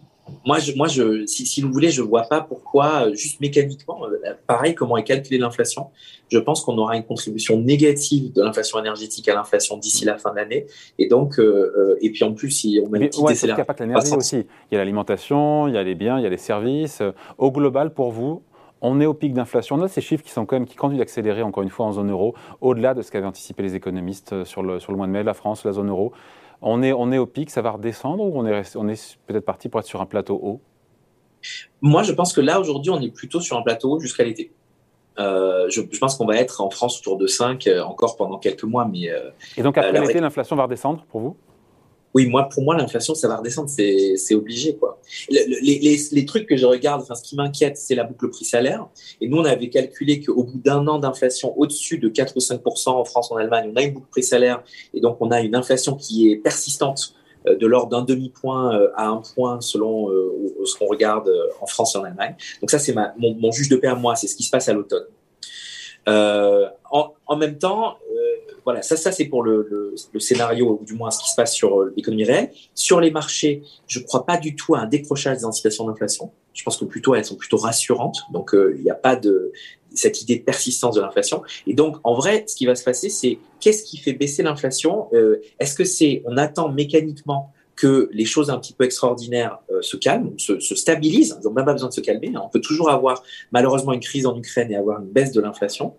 Moi, 0.46 0.58
je, 0.58 0.72
moi 0.74 0.88
je, 0.88 1.26
si, 1.26 1.60
vous 1.60 1.70
voulez, 1.70 1.90
je 1.90 2.00
ne 2.00 2.06
vois 2.06 2.22
pas 2.22 2.40
pourquoi, 2.40 3.06
euh, 3.06 3.14
juste 3.14 3.40
mécaniquement, 3.40 4.06
euh, 4.06 4.34
pareil, 4.46 4.74
comment 4.74 4.96
est 4.96 5.04
calculée 5.04 5.36
l'inflation. 5.36 5.88
Je 6.30 6.38
pense 6.38 6.62
qu'on 6.62 6.78
aura 6.78 6.96
une 6.96 7.04
contribution 7.04 7.58
négative 7.58 8.32
de 8.32 8.42
l'inflation 8.42 8.78
énergétique 8.78 9.28
à 9.28 9.34
l'inflation 9.34 9.76
d'ici 9.76 10.06
la 10.06 10.16
fin 10.16 10.30
de 10.30 10.36
l'année. 10.36 10.66
Et 10.98 11.08
donc, 11.08 11.38
euh, 11.38 11.98
et 12.00 12.10
puis 12.10 12.24
en 12.24 12.32
plus, 12.32 12.50
si 12.50 12.80
on 12.82 12.88
met 12.88 13.00
une 13.00 13.08
petite 13.08 13.42
Il 13.42 13.46
n'y 13.46 13.52
a 13.52 13.64
pas 13.64 13.74
que 13.74 13.82
l'énergie 13.82 14.14
aussi. 14.14 14.46
Il 14.70 14.74
y 14.74 14.76
a 14.76 14.78
l'alimentation, 14.78 15.68
il 15.68 15.74
y 15.74 15.78
a 15.78 15.82
les 15.82 15.94
biens, 15.94 16.18
il 16.18 16.22
y 16.22 16.26
a 16.26 16.30
les 16.30 16.38
services. 16.38 17.02
Au 17.36 17.50
global, 17.50 17.92
pour 17.92 18.10
vous, 18.10 18.42
on 18.80 19.00
est 19.00 19.06
au 19.06 19.14
pic 19.14 19.32
d'inflation. 19.32 19.76
On 19.76 19.82
a 19.82 19.88
ces 19.88 20.00
chiffres 20.00 20.22
qui 20.22 20.30
sont 20.30 20.46
quand 20.46 20.56
même 20.56 20.66
qui 20.66 20.76
continuent 20.76 20.98
d'accélérer 20.98 21.42
encore 21.42 21.62
une 21.62 21.70
fois 21.70 21.86
en 21.86 21.92
zone 21.92 22.10
euro, 22.10 22.34
au-delà 22.60 22.94
de 22.94 23.02
ce 23.02 23.10
qu'avaient 23.10 23.26
anticipé 23.26 23.62
les 23.62 23.74
économistes 23.74 24.32
euh, 24.32 24.44
sur 24.44 24.62
le, 24.62 24.80
sur 24.80 24.92
le 24.92 24.98
mois 24.98 25.06
de 25.06 25.12
mai, 25.12 25.22
la 25.22 25.34
France, 25.34 25.64
la 25.64 25.72
zone 25.72 25.90
euro. 25.90 26.12
On 26.62 26.82
est, 26.82 26.92
on 26.92 27.12
est 27.12 27.18
au 27.18 27.26
pic, 27.26 27.50
ça 27.50 27.62
va 27.62 27.72
redescendre 27.72 28.24
ou 28.24 28.32
on 28.34 28.46
est, 28.46 28.76
on 28.76 28.88
est 28.88 29.18
peut-être 29.26 29.44
parti 29.44 29.68
pour 29.68 29.80
être 29.80 29.86
sur 29.86 30.00
un 30.00 30.06
plateau 30.06 30.38
haut? 30.42 30.60
Moi, 31.82 32.02
je 32.02 32.12
pense 32.12 32.32
que 32.32 32.40
là, 32.40 32.58
aujourd'hui, 32.58 32.90
on 32.90 33.00
est 33.00 33.10
plutôt 33.10 33.40
sur 33.40 33.58
un 33.58 33.62
plateau 33.62 33.92
haut 33.92 34.00
jusqu'à 34.00 34.24
l'été. 34.24 34.52
Euh, 35.18 35.68
je, 35.68 35.80
pense 35.98 36.16
qu'on 36.16 36.26
va 36.26 36.36
être 36.36 36.60
en 36.60 36.70
France 36.70 36.98
autour 36.98 37.18
de 37.18 37.26
5 37.26 37.66
euh, 37.66 37.82
encore 37.82 38.16
pendant 38.16 38.38
quelques 38.38 38.64
mois. 38.64 38.86
Mais, 38.90 39.10
Et 39.56 39.62
donc 39.62 39.76
après 39.78 40.00
l'été, 40.00 40.20
l'inflation 40.20 40.56
va 40.56 40.64
redescendre 40.64 41.04
pour 41.10 41.20
vous? 41.20 41.36
Oui, 42.14 42.26
moi, 42.26 42.48
pour 42.48 42.62
moi, 42.62 42.76
l'inflation, 42.76 43.14
ça 43.14 43.26
va 43.26 43.36
redescendre, 43.36 43.68
c'est 43.68 44.34
obligé, 44.34 44.76
quoi. 44.76 45.00
les, 45.28 46.24
trucs 46.26 46.46
que 46.46 46.56
je 46.56 46.64
regarde, 46.64 47.02
enfin, 47.02 47.16
ce 47.16 47.22
qui 47.22 47.34
m'inquiète, 47.34 47.76
c'est 47.76 47.96
la 47.96 48.04
boucle 48.04 48.30
prix-salaire. 48.30 48.86
Et 49.20 49.28
nous, 49.28 49.38
on 49.38 49.44
avait 49.44 49.68
calculé 49.68 50.20
qu'au 50.20 50.44
bout 50.44 50.58
d'un 50.58 50.86
an 50.86 51.00
d'inflation 51.00 51.58
au-dessus 51.58 51.98
de 51.98 52.08
4 52.08 52.36
ou 52.36 52.38
5% 52.38 52.90
en 52.90 53.04
France, 53.04 53.32
en 53.32 53.36
Allemagne, 53.36 53.70
on 53.72 53.76
a 53.76 53.82
une 53.82 53.94
boucle 53.94 54.08
prix-salaire, 54.10 54.62
et 54.94 55.00
donc 55.00 55.16
on 55.20 55.30
a 55.32 55.40
une 55.40 55.56
inflation 55.56 55.96
qui 55.96 56.30
est 56.30 56.36
persistante 56.36 57.14
euh, 57.46 57.56
de 57.56 57.66
l'ordre 57.66 57.90
d'un 57.90 58.02
demi-point 58.02 58.74
euh, 58.74 58.88
à 58.96 59.08
un 59.08 59.20
point 59.34 59.60
selon 59.60 60.08
euh, 60.10 60.64
ce 60.64 60.76
qu'on 60.78 60.86
regarde 60.86 61.30
en 61.60 61.66
France 61.66 61.94
et 61.94 61.98
en 61.98 62.04
Allemagne. 62.04 62.36
Donc 62.60 62.70
ça, 62.70 62.78
c'est 62.78 62.94
mon, 62.94 63.34
mon, 63.34 63.50
juge 63.50 63.68
de 63.68 63.76
paix 63.76 63.88
à 63.88 63.94
moi, 63.94 64.16
c'est 64.16 64.28
ce 64.28 64.36
qui 64.36 64.44
se 64.44 64.50
passe 64.50 64.68
à 64.68 64.72
l'automne. 64.72 65.04
En, 66.06 67.12
en, 67.26 67.36
même 67.36 67.58
temps, 67.58 67.96
voilà, 68.64 68.82
ça, 68.82 68.96
ça 68.96 69.12
c'est 69.12 69.26
pour 69.26 69.42
le, 69.42 69.94
le, 70.12 70.20
scénario, 70.20 70.78
ou 70.80 70.84
du 70.84 70.94
moins 70.94 71.10
ce 71.10 71.22
qui 71.22 71.30
se 71.30 71.34
passe 71.34 71.54
sur 71.54 71.84
l'économie 71.96 72.24
réelle. 72.24 72.50
Sur 72.74 73.00
les 73.00 73.10
marchés, 73.10 73.62
je 73.86 73.98
ne 73.98 74.04
crois 74.04 74.24
pas 74.24 74.38
du 74.38 74.56
tout 74.56 74.74
à 74.74 74.80
un 74.80 74.86
décrochage 74.86 75.38
des 75.38 75.44
anticipations 75.44 75.86
d'inflation. 75.86 76.30
Je 76.52 76.62
pense 76.62 76.76
que 76.76 76.84
plutôt 76.84 77.14
elles 77.14 77.24
sont 77.24 77.36
plutôt 77.36 77.56
rassurantes. 77.56 78.22
Donc 78.32 78.54
il 78.54 78.82
n'y 78.82 78.90
a 78.90 78.94
pas 78.94 79.16
de 79.16 79.52
cette 79.94 80.22
idée 80.22 80.36
de 80.36 80.42
persistance 80.42 80.94
de 80.96 81.00
l'inflation. 81.00 81.42
Et 81.66 81.74
donc, 81.74 81.96
en 82.04 82.14
vrai, 82.14 82.44
ce 82.46 82.56
qui 82.56 82.66
va 82.66 82.74
se 82.74 82.84
passer, 82.84 83.08
c'est 83.08 83.38
qu'est-ce 83.60 83.84
qui 83.84 83.96
fait 83.96 84.12
baisser 84.12 84.42
l'inflation 84.42 85.08
euh, 85.12 85.40
Est-ce 85.58 85.74
que 85.74 85.84
c'est 85.84 86.22
on 86.26 86.36
attend 86.36 86.68
mécaniquement 86.68 87.52
que 87.76 88.08
les 88.12 88.24
choses 88.24 88.50
un 88.50 88.58
petit 88.58 88.72
peu 88.72 88.84
extraordinaires 88.84 89.58
euh, 89.70 89.82
se 89.82 89.96
calment, 89.96 90.32
se, 90.38 90.60
se 90.60 90.74
stabilisent? 90.74 91.36
Ils 91.40 91.44
n'ont 91.44 91.52
même 91.52 91.64
pas 91.64 91.72
besoin 91.72 91.88
de 91.88 91.94
se 91.94 92.00
calmer. 92.00 92.32
Hein. 92.34 92.42
On 92.44 92.48
peut 92.48 92.60
toujours 92.60 92.90
avoir 92.90 93.22
malheureusement 93.52 93.92
une 93.92 94.00
crise 94.00 94.26
en 94.26 94.36
Ukraine 94.36 94.70
et 94.70 94.76
avoir 94.76 95.00
une 95.00 95.08
baisse 95.08 95.32
de 95.32 95.40
l'inflation 95.40 95.94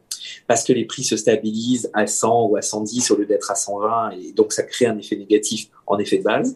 parce 0.48 0.64
que 0.64 0.74
les 0.74 0.86
prix 0.86 1.04
se 1.04 1.18
stabilisent 1.18 1.90
à 1.94 2.08
100 2.08 2.48
ou 2.48 2.58
à 2.58 2.62
110 2.62 3.12
au 3.12 3.18
lieu 3.18 3.26
d'être 3.26 3.52
à 3.52 3.56
120 3.56 4.12
et 4.12 4.32
donc 4.34 4.54
ça 4.54 4.64
crée 4.64 4.86
un 4.86 4.98
effet 4.98 5.16
négatif 5.16 5.70
en 5.88 5.98
effet 5.98 6.18
de 6.18 6.24
base. 6.24 6.56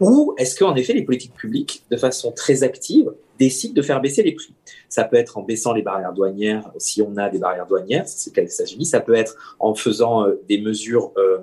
Ou 0.00 0.34
est-ce 0.38 0.58
qu'en 0.58 0.74
effet 0.74 0.92
les 0.92 1.04
politiques 1.04 1.34
publiques, 1.34 1.84
de 1.90 1.96
façon 1.96 2.32
très 2.32 2.62
active, 2.62 3.12
décide 3.38 3.74
de 3.74 3.82
faire 3.82 4.00
baisser 4.00 4.22
les 4.22 4.32
prix? 4.32 4.52
Ça 4.88 5.04
peut 5.04 5.16
être 5.16 5.38
en 5.38 5.42
baissant 5.42 5.72
les 5.72 5.82
barrières 5.82 6.12
douanières, 6.12 6.70
si 6.78 7.02
on 7.02 7.16
a 7.16 7.28
des 7.28 7.38
barrières 7.38 7.66
douanières, 7.66 8.06
c'est 8.06 8.30
le 8.30 8.34
cas 8.34 8.42
des 8.42 8.52
États-Unis. 8.52 8.86
Ça 8.86 9.00
peut 9.00 9.14
être 9.14 9.56
en 9.58 9.74
faisant 9.74 10.26
euh, 10.26 10.40
des 10.48 10.60
mesures 10.60 11.12
euh, 11.16 11.38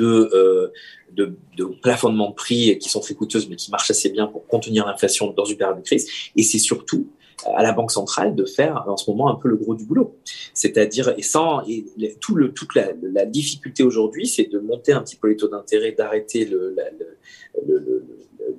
euh, 0.00 0.70
de, 1.12 1.36
de, 1.56 1.64
plafonnement 1.82 2.30
de 2.30 2.34
prix 2.34 2.78
qui 2.78 2.88
sont 2.88 3.00
très 3.00 3.14
coûteuses, 3.14 3.48
mais 3.48 3.56
qui 3.56 3.70
marchent 3.70 3.90
assez 3.90 4.08
bien 4.08 4.26
pour 4.26 4.46
contenir 4.46 4.86
l'inflation 4.86 5.30
dans 5.30 5.44
une 5.44 5.56
période 5.56 5.76
de 5.76 5.82
crise. 5.82 6.08
Et 6.36 6.42
c'est 6.42 6.58
surtout 6.58 7.06
à 7.56 7.62
la 7.62 7.72
Banque 7.72 7.90
centrale 7.90 8.34
de 8.34 8.44
faire 8.44 8.84
en 8.86 8.96
ce 8.96 9.10
moment 9.10 9.30
un 9.30 9.34
peu 9.34 9.48
le 9.48 9.56
gros 9.56 9.74
du 9.74 9.84
boulot. 9.84 10.16
C'est-à-dire, 10.54 11.14
et 11.16 11.22
sans, 11.22 11.62
et 11.68 11.84
tout 12.20 12.34
le, 12.34 12.52
toute 12.52 12.74
la, 12.74 12.92
difficulté 13.26 13.82
aujourd'hui, 13.82 14.26
c'est 14.26 14.50
de 14.50 14.58
monter 14.58 14.92
un 14.92 15.02
petit 15.02 15.16
peu 15.16 15.28
les 15.28 15.36
taux 15.36 15.48
d'intérêt, 15.48 15.92
d'arrêter 15.92 16.44
le, 16.44 16.74
le, 17.66 17.78
le, 17.78 18.06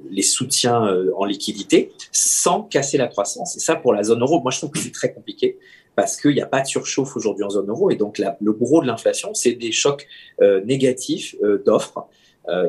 les 0.09 0.21
soutiens 0.21 0.85
euh, 0.85 1.11
en 1.15 1.25
liquidité 1.25 1.91
sans 2.11 2.63
casser 2.63 2.97
la 2.97 3.07
croissance. 3.07 3.55
Et 3.57 3.59
ça, 3.59 3.75
pour 3.75 3.93
la 3.93 4.03
zone 4.03 4.21
euro, 4.21 4.41
moi, 4.41 4.51
je 4.51 4.59
trouve 4.59 4.71
que 4.71 4.79
c'est 4.79 4.91
très 4.91 5.13
compliqué 5.13 5.57
parce 5.95 6.19
qu'il 6.19 6.33
n'y 6.33 6.41
a 6.41 6.45
pas 6.45 6.61
de 6.61 6.67
surchauffe 6.67 7.15
aujourd'hui 7.15 7.43
en 7.43 7.49
zone 7.49 7.69
euro. 7.69 7.89
Et 7.89 7.95
donc, 7.95 8.19
le 8.19 8.51
gros 8.51 8.81
de 8.81 8.87
l'inflation, 8.87 9.33
c'est 9.33 9.53
des 9.53 9.71
chocs 9.71 10.07
euh, 10.41 10.61
négatifs 10.65 11.35
euh, 11.43 11.61
d'offres. 11.65 12.07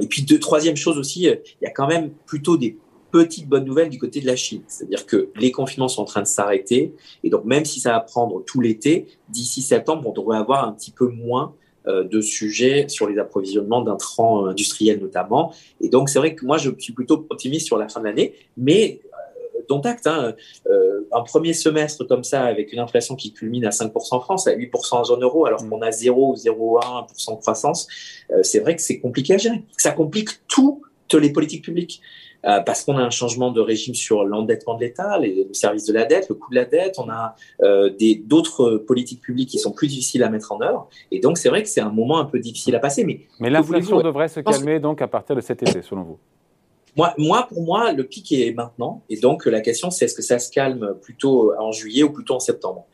et 0.01 0.07
puis, 0.07 0.23
de, 0.23 0.37
troisième 0.37 0.77
chose 0.77 0.97
aussi, 0.99 1.25
il 1.25 1.41
y 1.63 1.67
a 1.67 1.71
quand 1.71 1.87
même 1.87 2.11
plutôt 2.25 2.57
des 2.57 2.79
petites 3.17 3.49
bonnes 3.49 3.65
nouvelles 3.65 3.89
du 3.89 3.99
côté 3.99 4.21
de 4.21 4.27
la 4.27 4.37
Chine. 4.37 4.63
C'est-à-dire 4.69 5.07
que 5.07 5.31
les 5.37 5.51
confinements 5.51 5.89
sont 5.89 6.03
en 6.03 6.07
train 6.07 6.21
de 6.21 6.27
s'arrêter. 6.27 6.93
Et 7.25 7.31
donc, 7.31 7.45
même 7.45 7.65
si 7.65 7.81
ça 7.81 7.93
va 7.93 8.01
prendre 8.01 8.43
tout 8.45 8.61
l'été, 8.61 9.07
d'ici 9.31 9.63
septembre, 9.63 10.07
on 10.07 10.13
devrait 10.13 10.37
avoir 10.37 10.69
un 10.69 10.73
petit 10.73 10.91
peu 10.91 11.09
moins 11.09 11.55
euh, 11.89 12.05
de 12.05 12.21
sujets 12.21 12.89
sur 12.89 13.09
les 13.09 13.19
approvisionnements 13.19 13.81
d'intrants 13.81 14.47
industriels 14.47 15.01
notamment. 15.01 15.55
Et 15.81 15.89
donc, 15.89 16.11
c'est 16.11 16.19
vrai 16.19 16.35
que 16.35 16.45
moi, 16.45 16.59
je 16.59 16.71
suis 16.79 16.93
plutôt 16.93 17.27
optimiste 17.31 17.67
sur 17.67 17.79
la 17.79 17.89
fin 17.89 18.01
de 18.01 18.07
l'année, 18.07 18.35
mais 18.59 19.01
euh, 19.05 19.61
dont 19.69 19.81
acte, 19.81 20.07
hein, 20.07 20.35
euh, 20.69 21.07
un 21.13 21.23
premier 21.23 21.55
semestre 21.55 22.05
comme 22.05 22.23
ça, 22.23 22.45
avec 22.45 22.73
une 22.73 22.81
inflation 22.81 23.15
qui 23.15 23.33
culmine 23.33 23.65
à 23.65 23.71
5% 23.71 23.93
en 24.11 24.21
France, 24.21 24.47
à 24.47 24.55
8% 24.55 24.97
en 24.97 25.05
zone 25.05 25.23
euro, 25.23 25.47
alors 25.47 25.67
qu'on 25.67 25.81
a 25.81 25.91
0 25.91 26.33
ou 26.33 26.35
0,1% 26.35 27.37
de 27.37 27.41
croissance, 27.41 27.89
c'est 28.43 28.59
vrai 28.59 28.77
que 28.77 28.83
c'est 28.83 28.99
compliqué 28.99 29.35
à 29.35 29.39
gérer. 29.39 29.63
Ça 29.79 29.93
complique 29.93 30.31
toutes 30.49 30.81
les 31.15 31.33
politiques 31.33 31.65
publiques. 31.65 32.01
Euh, 32.45 32.61
parce 32.61 32.85
qu'on 32.85 32.97
a 32.97 33.03
un 33.03 33.11
changement 33.11 33.51
de 33.51 33.61
régime 33.61 33.95
sur 33.95 34.25
l'endettement 34.25 34.77
de 34.77 34.85
l'État, 34.85 35.19
le 35.19 35.53
service 35.53 35.85
de 35.87 35.93
la 35.93 36.05
dette, 36.05 36.29
le 36.29 36.37
coût 36.37 36.51
de 36.51 36.57
la 36.57 36.65
dette, 36.65 36.97
on 36.99 37.09
a 37.09 37.35
euh, 37.63 37.91
d'autres 38.25 38.77
politiques 38.77 39.21
publiques 39.21 39.49
qui 39.49 39.59
sont 39.59 39.73
plus 39.73 39.89
difficiles 39.89 40.23
à 40.23 40.29
mettre 40.29 40.53
en 40.53 40.61
œuvre. 40.61 40.89
Et 41.11 41.19
donc, 41.19 41.39
c'est 41.39 41.49
vrai 41.49 41.63
que 41.63 41.69
c'est 41.69 41.81
un 41.81 41.91
moment 41.91 42.19
un 42.21 42.25
peu 42.25 42.39
difficile 42.39 42.77
à 42.77 42.79
passer. 42.79 43.05
Mais, 43.05 43.23
mais 43.41 43.51
l'inflation 43.51 44.01
devrait 44.01 44.29
se 44.29 44.41
calmer 44.41 44.79
donc 44.79 45.03
à 45.03 45.09
partir 45.09 45.35
de 45.35 45.41
cet 45.41 45.63
été, 45.63 45.83
selon 45.83 46.03
vous 46.03 46.19
moi, 46.97 47.13
moi, 47.19 47.47
pour 47.47 47.63
moi, 47.63 47.93
le 47.93 48.05
pic 48.05 48.33
est 48.33 48.55
maintenant. 48.55 49.03
Et 49.11 49.19
donc, 49.19 49.45
la 49.45 49.61
question, 49.61 49.91
c'est 49.91 50.07
est-ce 50.07 50.15
que 50.15 50.23
ça 50.23 50.39
se 50.39 50.51
calme 50.51 50.95
plutôt 51.03 51.53
en 51.59 51.71
juillet 51.71 52.03
ou 52.03 52.11
plutôt 52.11 52.35
en 52.35 52.41
septembre? 52.41 52.87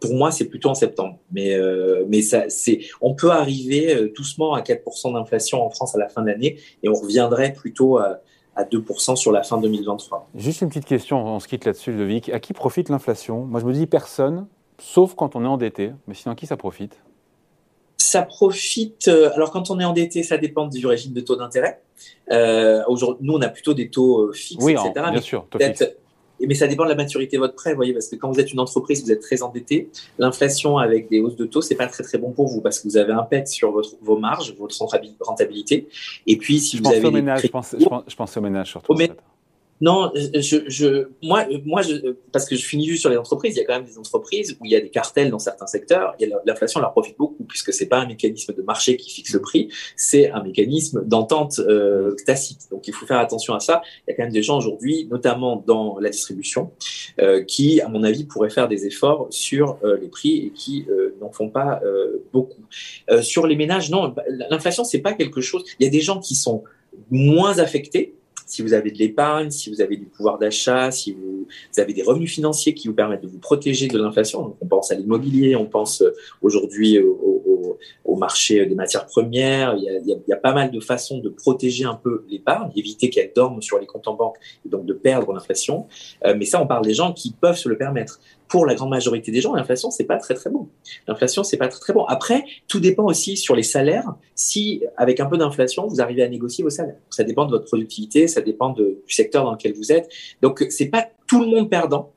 Pour 0.00 0.14
moi, 0.14 0.30
c'est 0.30 0.46
plutôt 0.46 0.68
en 0.68 0.74
septembre. 0.74 1.18
Mais, 1.32 1.54
euh, 1.54 2.04
mais 2.08 2.22
ça, 2.22 2.48
c'est, 2.48 2.80
on 3.00 3.14
peut 3.14 3.30
arriver 3.30 4.12
doucement 4.16 4.54
à 4.54 4.60
4% 4.60 5.14
d'inflation 5.14 5.64
en 5.64 5.70
France 5.70 5.94
à 5.94 5.98
la 5.98 6.08
fin 6.08 6.22
de 6.22 6.28
l'année 6.28 6.58
et 6.82 6.88
on 6.88 6.94
reviendrait 6.94 7.52
plutôt 7.52 7.98
à, 7.98 8.20
à 8.58 8.64
2% 8.64 9.16
sur 9.16 9.32
la 9.32 9.42
fin 9.44 9.58
2023. 9.58 10.28
Juste 10.34 10.60
une 10.62 10.68
petite 10.68 10.84
question, 10.84 11.24
on 11.24 11.38
se 11.40 11.46
quitte 11.46 11.64
là-dessus, 11.64 11.92
Ludovic. 11.92 12.28
À 12.28 12.40
qui 12.40 12.52
profite 12.52 12.88
l'inflation? 12.88 13.44
Moi, 13.44 13.60
je 13.60 13.64
me 13.64 13.72
dis 13.72 13.86
personne, 13.86 14.46
sauf 14.78 15.14
quand 15.14 15.36
on 15.36 15.44
est 15.44 15.48
endetté. 15.48 15.92
Mais 16.08 16.14
sinon, 16.14 16.32
à 16.32 16.34
qui 16.34 16.46
ça 16.46 16.56
profite? 16.56 16.98
Ça 17.96 18.22
profite. 18.22 19.06
Euh, 19.06 19.30
alors, 19.34 19.52
quand 19.52 19.70
on 19.70 19.78
est 19.78 19.84
endetté, 19.84 20.24
ça 20.24 20.38
dépend 20.38 20.66
du 20.66 20.84
régime 20.86 21.12
de 21.12 21.20
taux 21.20 21.36
d'intérêt. 21.36 21.80
Euh, 22.32 22.82
nous, 23.20 23.34
on 23.34 23.40
a 23.40 23.48
plutôt 23.48 23.74
des 23.74 23.90
taux 23.90 24.22
euh, 24.22 24.32
fixes, 24.32 24.64
oui, 24.64 24.72
etc. 24.72 24.92
bien 25.12 25.20
sûr, 25.20 25.46
taux 25.48 25.58
fixes 25.58 25.84
mais 26.46 26.54
ça 26.54 26.66
dépend 26.66 26.84
de 26.84 26.90
la 26.90 26.94
maturité 26.94 27.36
de 27.36 27.40
votre 27.40 27.54
prêt, 27.54 27.70
vous 27.70 27.76
voyez, 27.76 27.92
parce 27.92 28.08
que 28.08 28.16
quand 28.16 28.30
vous 28.30 28.40
êtes 28.40 28.52
une 28.52 28.60
entreprise, 28.60 29.04
vous 29.04 29.12
êtes 29.12 29.20
très 29.20 29.42
endetté. 29.42 29.90
L'inflation 30.18 30.78
avec 30.78 31.08
des 31.08 31.20
hausses 31.20 31.36
de 31.36 31.46
taux, 31.46 31.62
c'est 31.62 31.74
pas 31.74 31.86
très 31.86 32.04
très 32.04 32.18
bon 32.18 32.32
pour 32.32 32.48
vous 32.48 32.60
parce 32.60 32.80
que 32.80 32.88
vous 32.88 32.96
avez 32.96 33.12
un 33.12 33.22
pet 33.22 33.46
sur 33.48 33.72
votre, 33.72 33.96
vos 34.00 34.18
marges, 34.18 34.54
votre 34.58 34.76
rentabilité. 35.20 35.88
Et 36.26 36.36
puis, 36.36 36.60
si 36.60 36.78
vous 36.78 36.88
avez. 36.88 37.04
Au 37.04 37.10
ménage, 37.10 37.42
je, 37.42 37.48
pense, 37.48 37.74
je, 37.78 38.16
pense, 38.16 38.36
au 38.36 38.40
ménage 38.40 38.70
surtout. 38.70 38.94
Non, 39.80 40.10
je, 40.14 40.58
je, 40.66 41.08
moi, 41.22 41.46
moi 41.64 41.82
je, 41.82 42.14
parce 42.32 42.46
que 42.48 42.56
je 42.56 42.64
finis 42.64 42.86
juste 42.86 43.02
sur 43.02 43.10
les 43.10 43.16
entreprises, 43.16 43.54
il 43.54 43.58
y 43.58 43.62
a 43.62 43.64
quand 43.64 43.74
même 43.74 43.84
des 43.84 43.98
entreprises 43.98 44.56
où 44.58 44.64
il 44.64 44.72
y 44.72 44.76
a 44.76 44.80
des 44.80 44.90
cartels 44.90 45.30
dans 45.30 45.38
certains 45.38 45.66
secteurs, 45.66 46.14
et 46.18 46.30
l'inflation 46.44 46.80
leur 46.80 46.92
profite 46.92 47.16
beaucoup, 47.16 47.44
puisque 47.44 47.72
c'est 47.72 47.86
pas 47.86 48.00
un 48.00 48.06
mécanisme 48.06 48.52
de 48.54 48.62
marché 48.62 48.96
qui 48.96 49.10
fixe 49.10 49.32
le 49.32 49.40
prix, 49.40 49.68
c'est 49.96 50.30
un 50.30 50.42
mécanisme 50.42 51.04
d'entente 51.04 51.60
euh, 51.60 52.14
tacite. 52.26 52.68
Donc 52.70 52.88
il 52.88 52.94
faut 52.94 53.06
faire 53.06 53.18
attention 53.18 53.54
à 53.54 53.60
ça. 53.60 53.82
Il 54.06 54.10
y 54.10 54.12
a 54.12 54.16
quand 54.16 54.24
même 54.24 54.32
des 54.32 54.42
gens 54.42 54.58
aujourd'hui, 54.58 55.06
notamment 55.10 55.62
dans 55.66 55.98
la 56.00 56.10
distribution, 56.10 56.72
euh, 57.20 57.44
qui, 57.44 57.80
à 57.80 57.88
mon 57.88 58.02
avis, 58.02 58.24
pourraient 58.24 58.50
faire 58.50 58.68
des 58.68 58.86
efforts 58.86 59.28
sur 59.30 59.78
euh, 59.84 59.96
les 60.00 60.08
prix 60.08 60.46
et 60.46 60.50
qui 60.50 60.86
euh, 60.90 61.14
n'en 61.20 61.30
font 61.30 61.50
pas 61.50 61.80
euh, 61.84 62.24
beaucoup. 62.32 62.62
Euh, 63.10 63.22
sur 63.22 63.46
les 63.46 63.56
ménages, 63.56 63.90
non, 63.90 64.14
l'inflation, 64.50 64.84
c'est 64.84 65.00
pas 65.00 65.12
quelque 65.12 65.40
chose. 65.40 65.64
Il 65.78 65.84
y 65.84 65.86
a 65.86 65.90
des 65.90 66.00
gens 66.00 66.18
qui 66.18 66.34
sont 66.34 66.64
moins 67.10 67.58
affectés 67.58 68.14
si 68.48 68.62
vous 68.62 68.72
avez 68.72 68.90
de 68.90 68.98
l'épargne, 68.98 69.50
si 69.50 69.70
vous 69.70 69.82
avez 69.82 69.96
du 69.96 70.06
pouvoir 70.06 70.38
d'achat, 70.38 70.90
si 70.90 71.12
vous, 71.12 71.46
avez 71.76 71.92
des 71.92 72.02
revenus 72.02 72.32
financiers 72.32 72.74
qui 72.74 72.88
vous 72.88 72.94
permettent 72.94 73.22
de 73.22 73.28
vous 73.28 73.38
protéger 73.38 73.88
de 73.88 73.98
l'inflation. 73.98 74.56
On 74.60 74.66
pense 74.66 74.90
à 74.90 74.94
l'immobilier, 74.94 75.54
on 75.54 75.66
pense 75.66 76.02
euh, 76.02 76.14
aujourd'hui 76.42 76.98
au, 76.98 77.37
au, 78.04 78.16
marché 78.16 78.66
des 78.66 78.74
matières 78.74 79.06
premières. 79.06 79.74
Il 79.76 80.18
y, 80.26 80.32
a, 80.32 80.36
pas 80.36 80.52
mal 80.52 80.70
de 80.70 80.80
façons 80.80 81.18
de 81.18 81.28
protéger 81.28 81.84
un 81.84 81.94
peu 81.94 82.24
l'épargne, 82.28 82.70
éviter 82.76 83.10
qu'elle 83.10 83.32
dorme 83.34 83.62
sur 83.62 83.78
les 83.78 83.86
comptes 83.86 84.08
en 84.08 84.14
banque 84.14 84.36
et 84.66 84.68
donc 84.68 84.86
de 84.86 84.92
perdre 84.92 85.32
l'inflation. 85.32 85.86
Euh, 86.24 86.34
mais 86.36 86.44
ça, 86.44 86.62
on 86.62 86.66
parle 86.66 86.84
des 86.84 86.94
gens 86.94 87.12
qui 87.12 87.32
peuvent 87.32 87.56
se 87.56 87.68
le 87.68 87.76
permettre 87.76 88.20
pour 88.48 88.66
la 88.66 88.74
grande 88.74 88.90
majorité 88.90 89.30
des 89.30 89.40
gens, 89.40 89.54
l'inflation, 89.54 89.90
c'est 89.90 90.04
pas 90.04 90.16
très 90.16 90.34
très 90.34 90.50
bon. 90.50 90.68
L'inflation, 91.06 91.44
c'est 91.44 91.56
pas 91.56 91.68
très 91.68 91.80
très 91.80 91.92
bon. 91.92 92.04
Après, 92.04 92.44
tout 92.66 92.80
dépend 92.80 93.04
aussi 93.04 93.36
sur 93.36 93.54
les 93.54 93.62
salaires. 93.62 94.14
Si, 94.34 94.82
avec 94.96 95.20
un 95.20 95.26
peu 95.26 95.36
d'inflation, 95.36 95.86
vous 95.86 96.00
arrivez 96.00 96.22
à 96.22 96.28
négocier 96.28 96.64
vos 96.64 96.70
salaires. 96.70 96.96
Ça 97.10 97.24
dépend 97.24 97.44
de 97.44 97.50
votre 97.50 97.66
productivité, 97.66 98.26
ça 98.26 98.40
dépend 98.40 98.70
du 98.70 98.96
secteur 99.06 99.44
dans 99.44 99.52
lequel 99.52 99.74
vous 99.74 99.92
êtes. 99.92 100.08
Donc, 100.42 100.64
c'est 100.70 100.86
pas 100.86 101.08
tout 101.28 101.40
le 101.40 101.46
monde 101.46 101.70
perdant. 101.70 102.12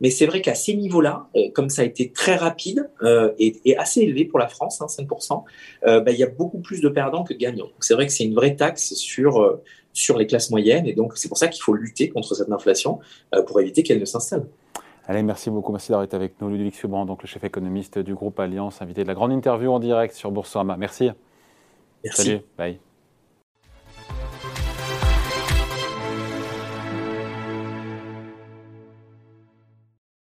Mais 0.00 0.10
c'est 0.10 0.26
vrai 0.26 0.42
qu'à 0.42 0.54
ces 0.54 0.74
niveaux-là, 0.74 1.28
comme 1.54 1.70
ça 1.70 1.82
a 1.82 1.84
été 1.84 2.10
très 2.10 2.36
rapide 2.36 2.90
euh, 3.02 3.32
et, 3.38 3.56
et, 3.64 3.76
assez 3.76 4.02
élevé 4.02 4.26
pour 4.26 4.38
la 4.38 4.48
France, 4.48 4.80
hein, 4.82 4.86
5%, 4.86 5.44
euh, 5.86 6.00
bah, 6.00 6.12
il 6.12 6.18
y 6.18 6.22
a 6.22 6.26
beaucoup 6.26 6.58
plus 6.58 6.80
de 6.80 6.88
perdants 6.88 7.24
que 7.24 7.32
de 7.32 7.38
gagnants. 7.38 7.68
C'est 7.80 7.94
vrai 7.94 8.06
que 8.06 8.12
c'est 8.12 8.24
une 8.24 8.34
vraie 8.34 8.56
taxe 8.56 8.94
sur, 8.94 9.40
euh, 9.40 9.62
sur 9.92 10.18
les 10.18 10.26
classes 10.26 10.50
moyennes. 10.50 10.86
Et 10.86 10.92
donc 10.92 11.16
c'est 11.16 11.28
pour 11.28 11.38
ça 11.38 11.48
qu'il 11.48 11.62
faut 11.62 11.74
lutter 11.74 12.10
contre 12.10 12.34
cette 12.34 12.52
inflation 12.52 13.00
pour 13.46 13.60
éviter 13.60 13.82
qu'elle 13.82 14.00
ne 14.00 14.04
s'installe. 14.04 14.46
Allez, 15.08 15.22
merci 15.22 15.50
beaucoup. 15.50 15.72
Merci 15.72 15.90
d'avoir 15.90 16.04
été 16.04 16.16
avec 16.16 16.40
nous. 16.40 16.50
Ludovic 16.50 16.74
Subran, 16.74 17.06
donc 17.06 17.22
le 17.22 17.28
chef 17.28 17.44
économiste 17.44 17.98
du 17.98 18.14
groupe 18.14 18.38
Alliance, 18.40 18.82
invité 18.82 19.02
de 19.02 19.08
la 19.08 19.14
grande 19.14 19.32
interview 19.32 19.70
en 19.70 19.78
direct 19.78 20.14
sur 20.14 20.30
Boursorama. 20.30 20.76
Merci. 20.76 21.10
Merci. 22.04 22.22
Salut. 22.22 22.40
Bye. 22.58 22.80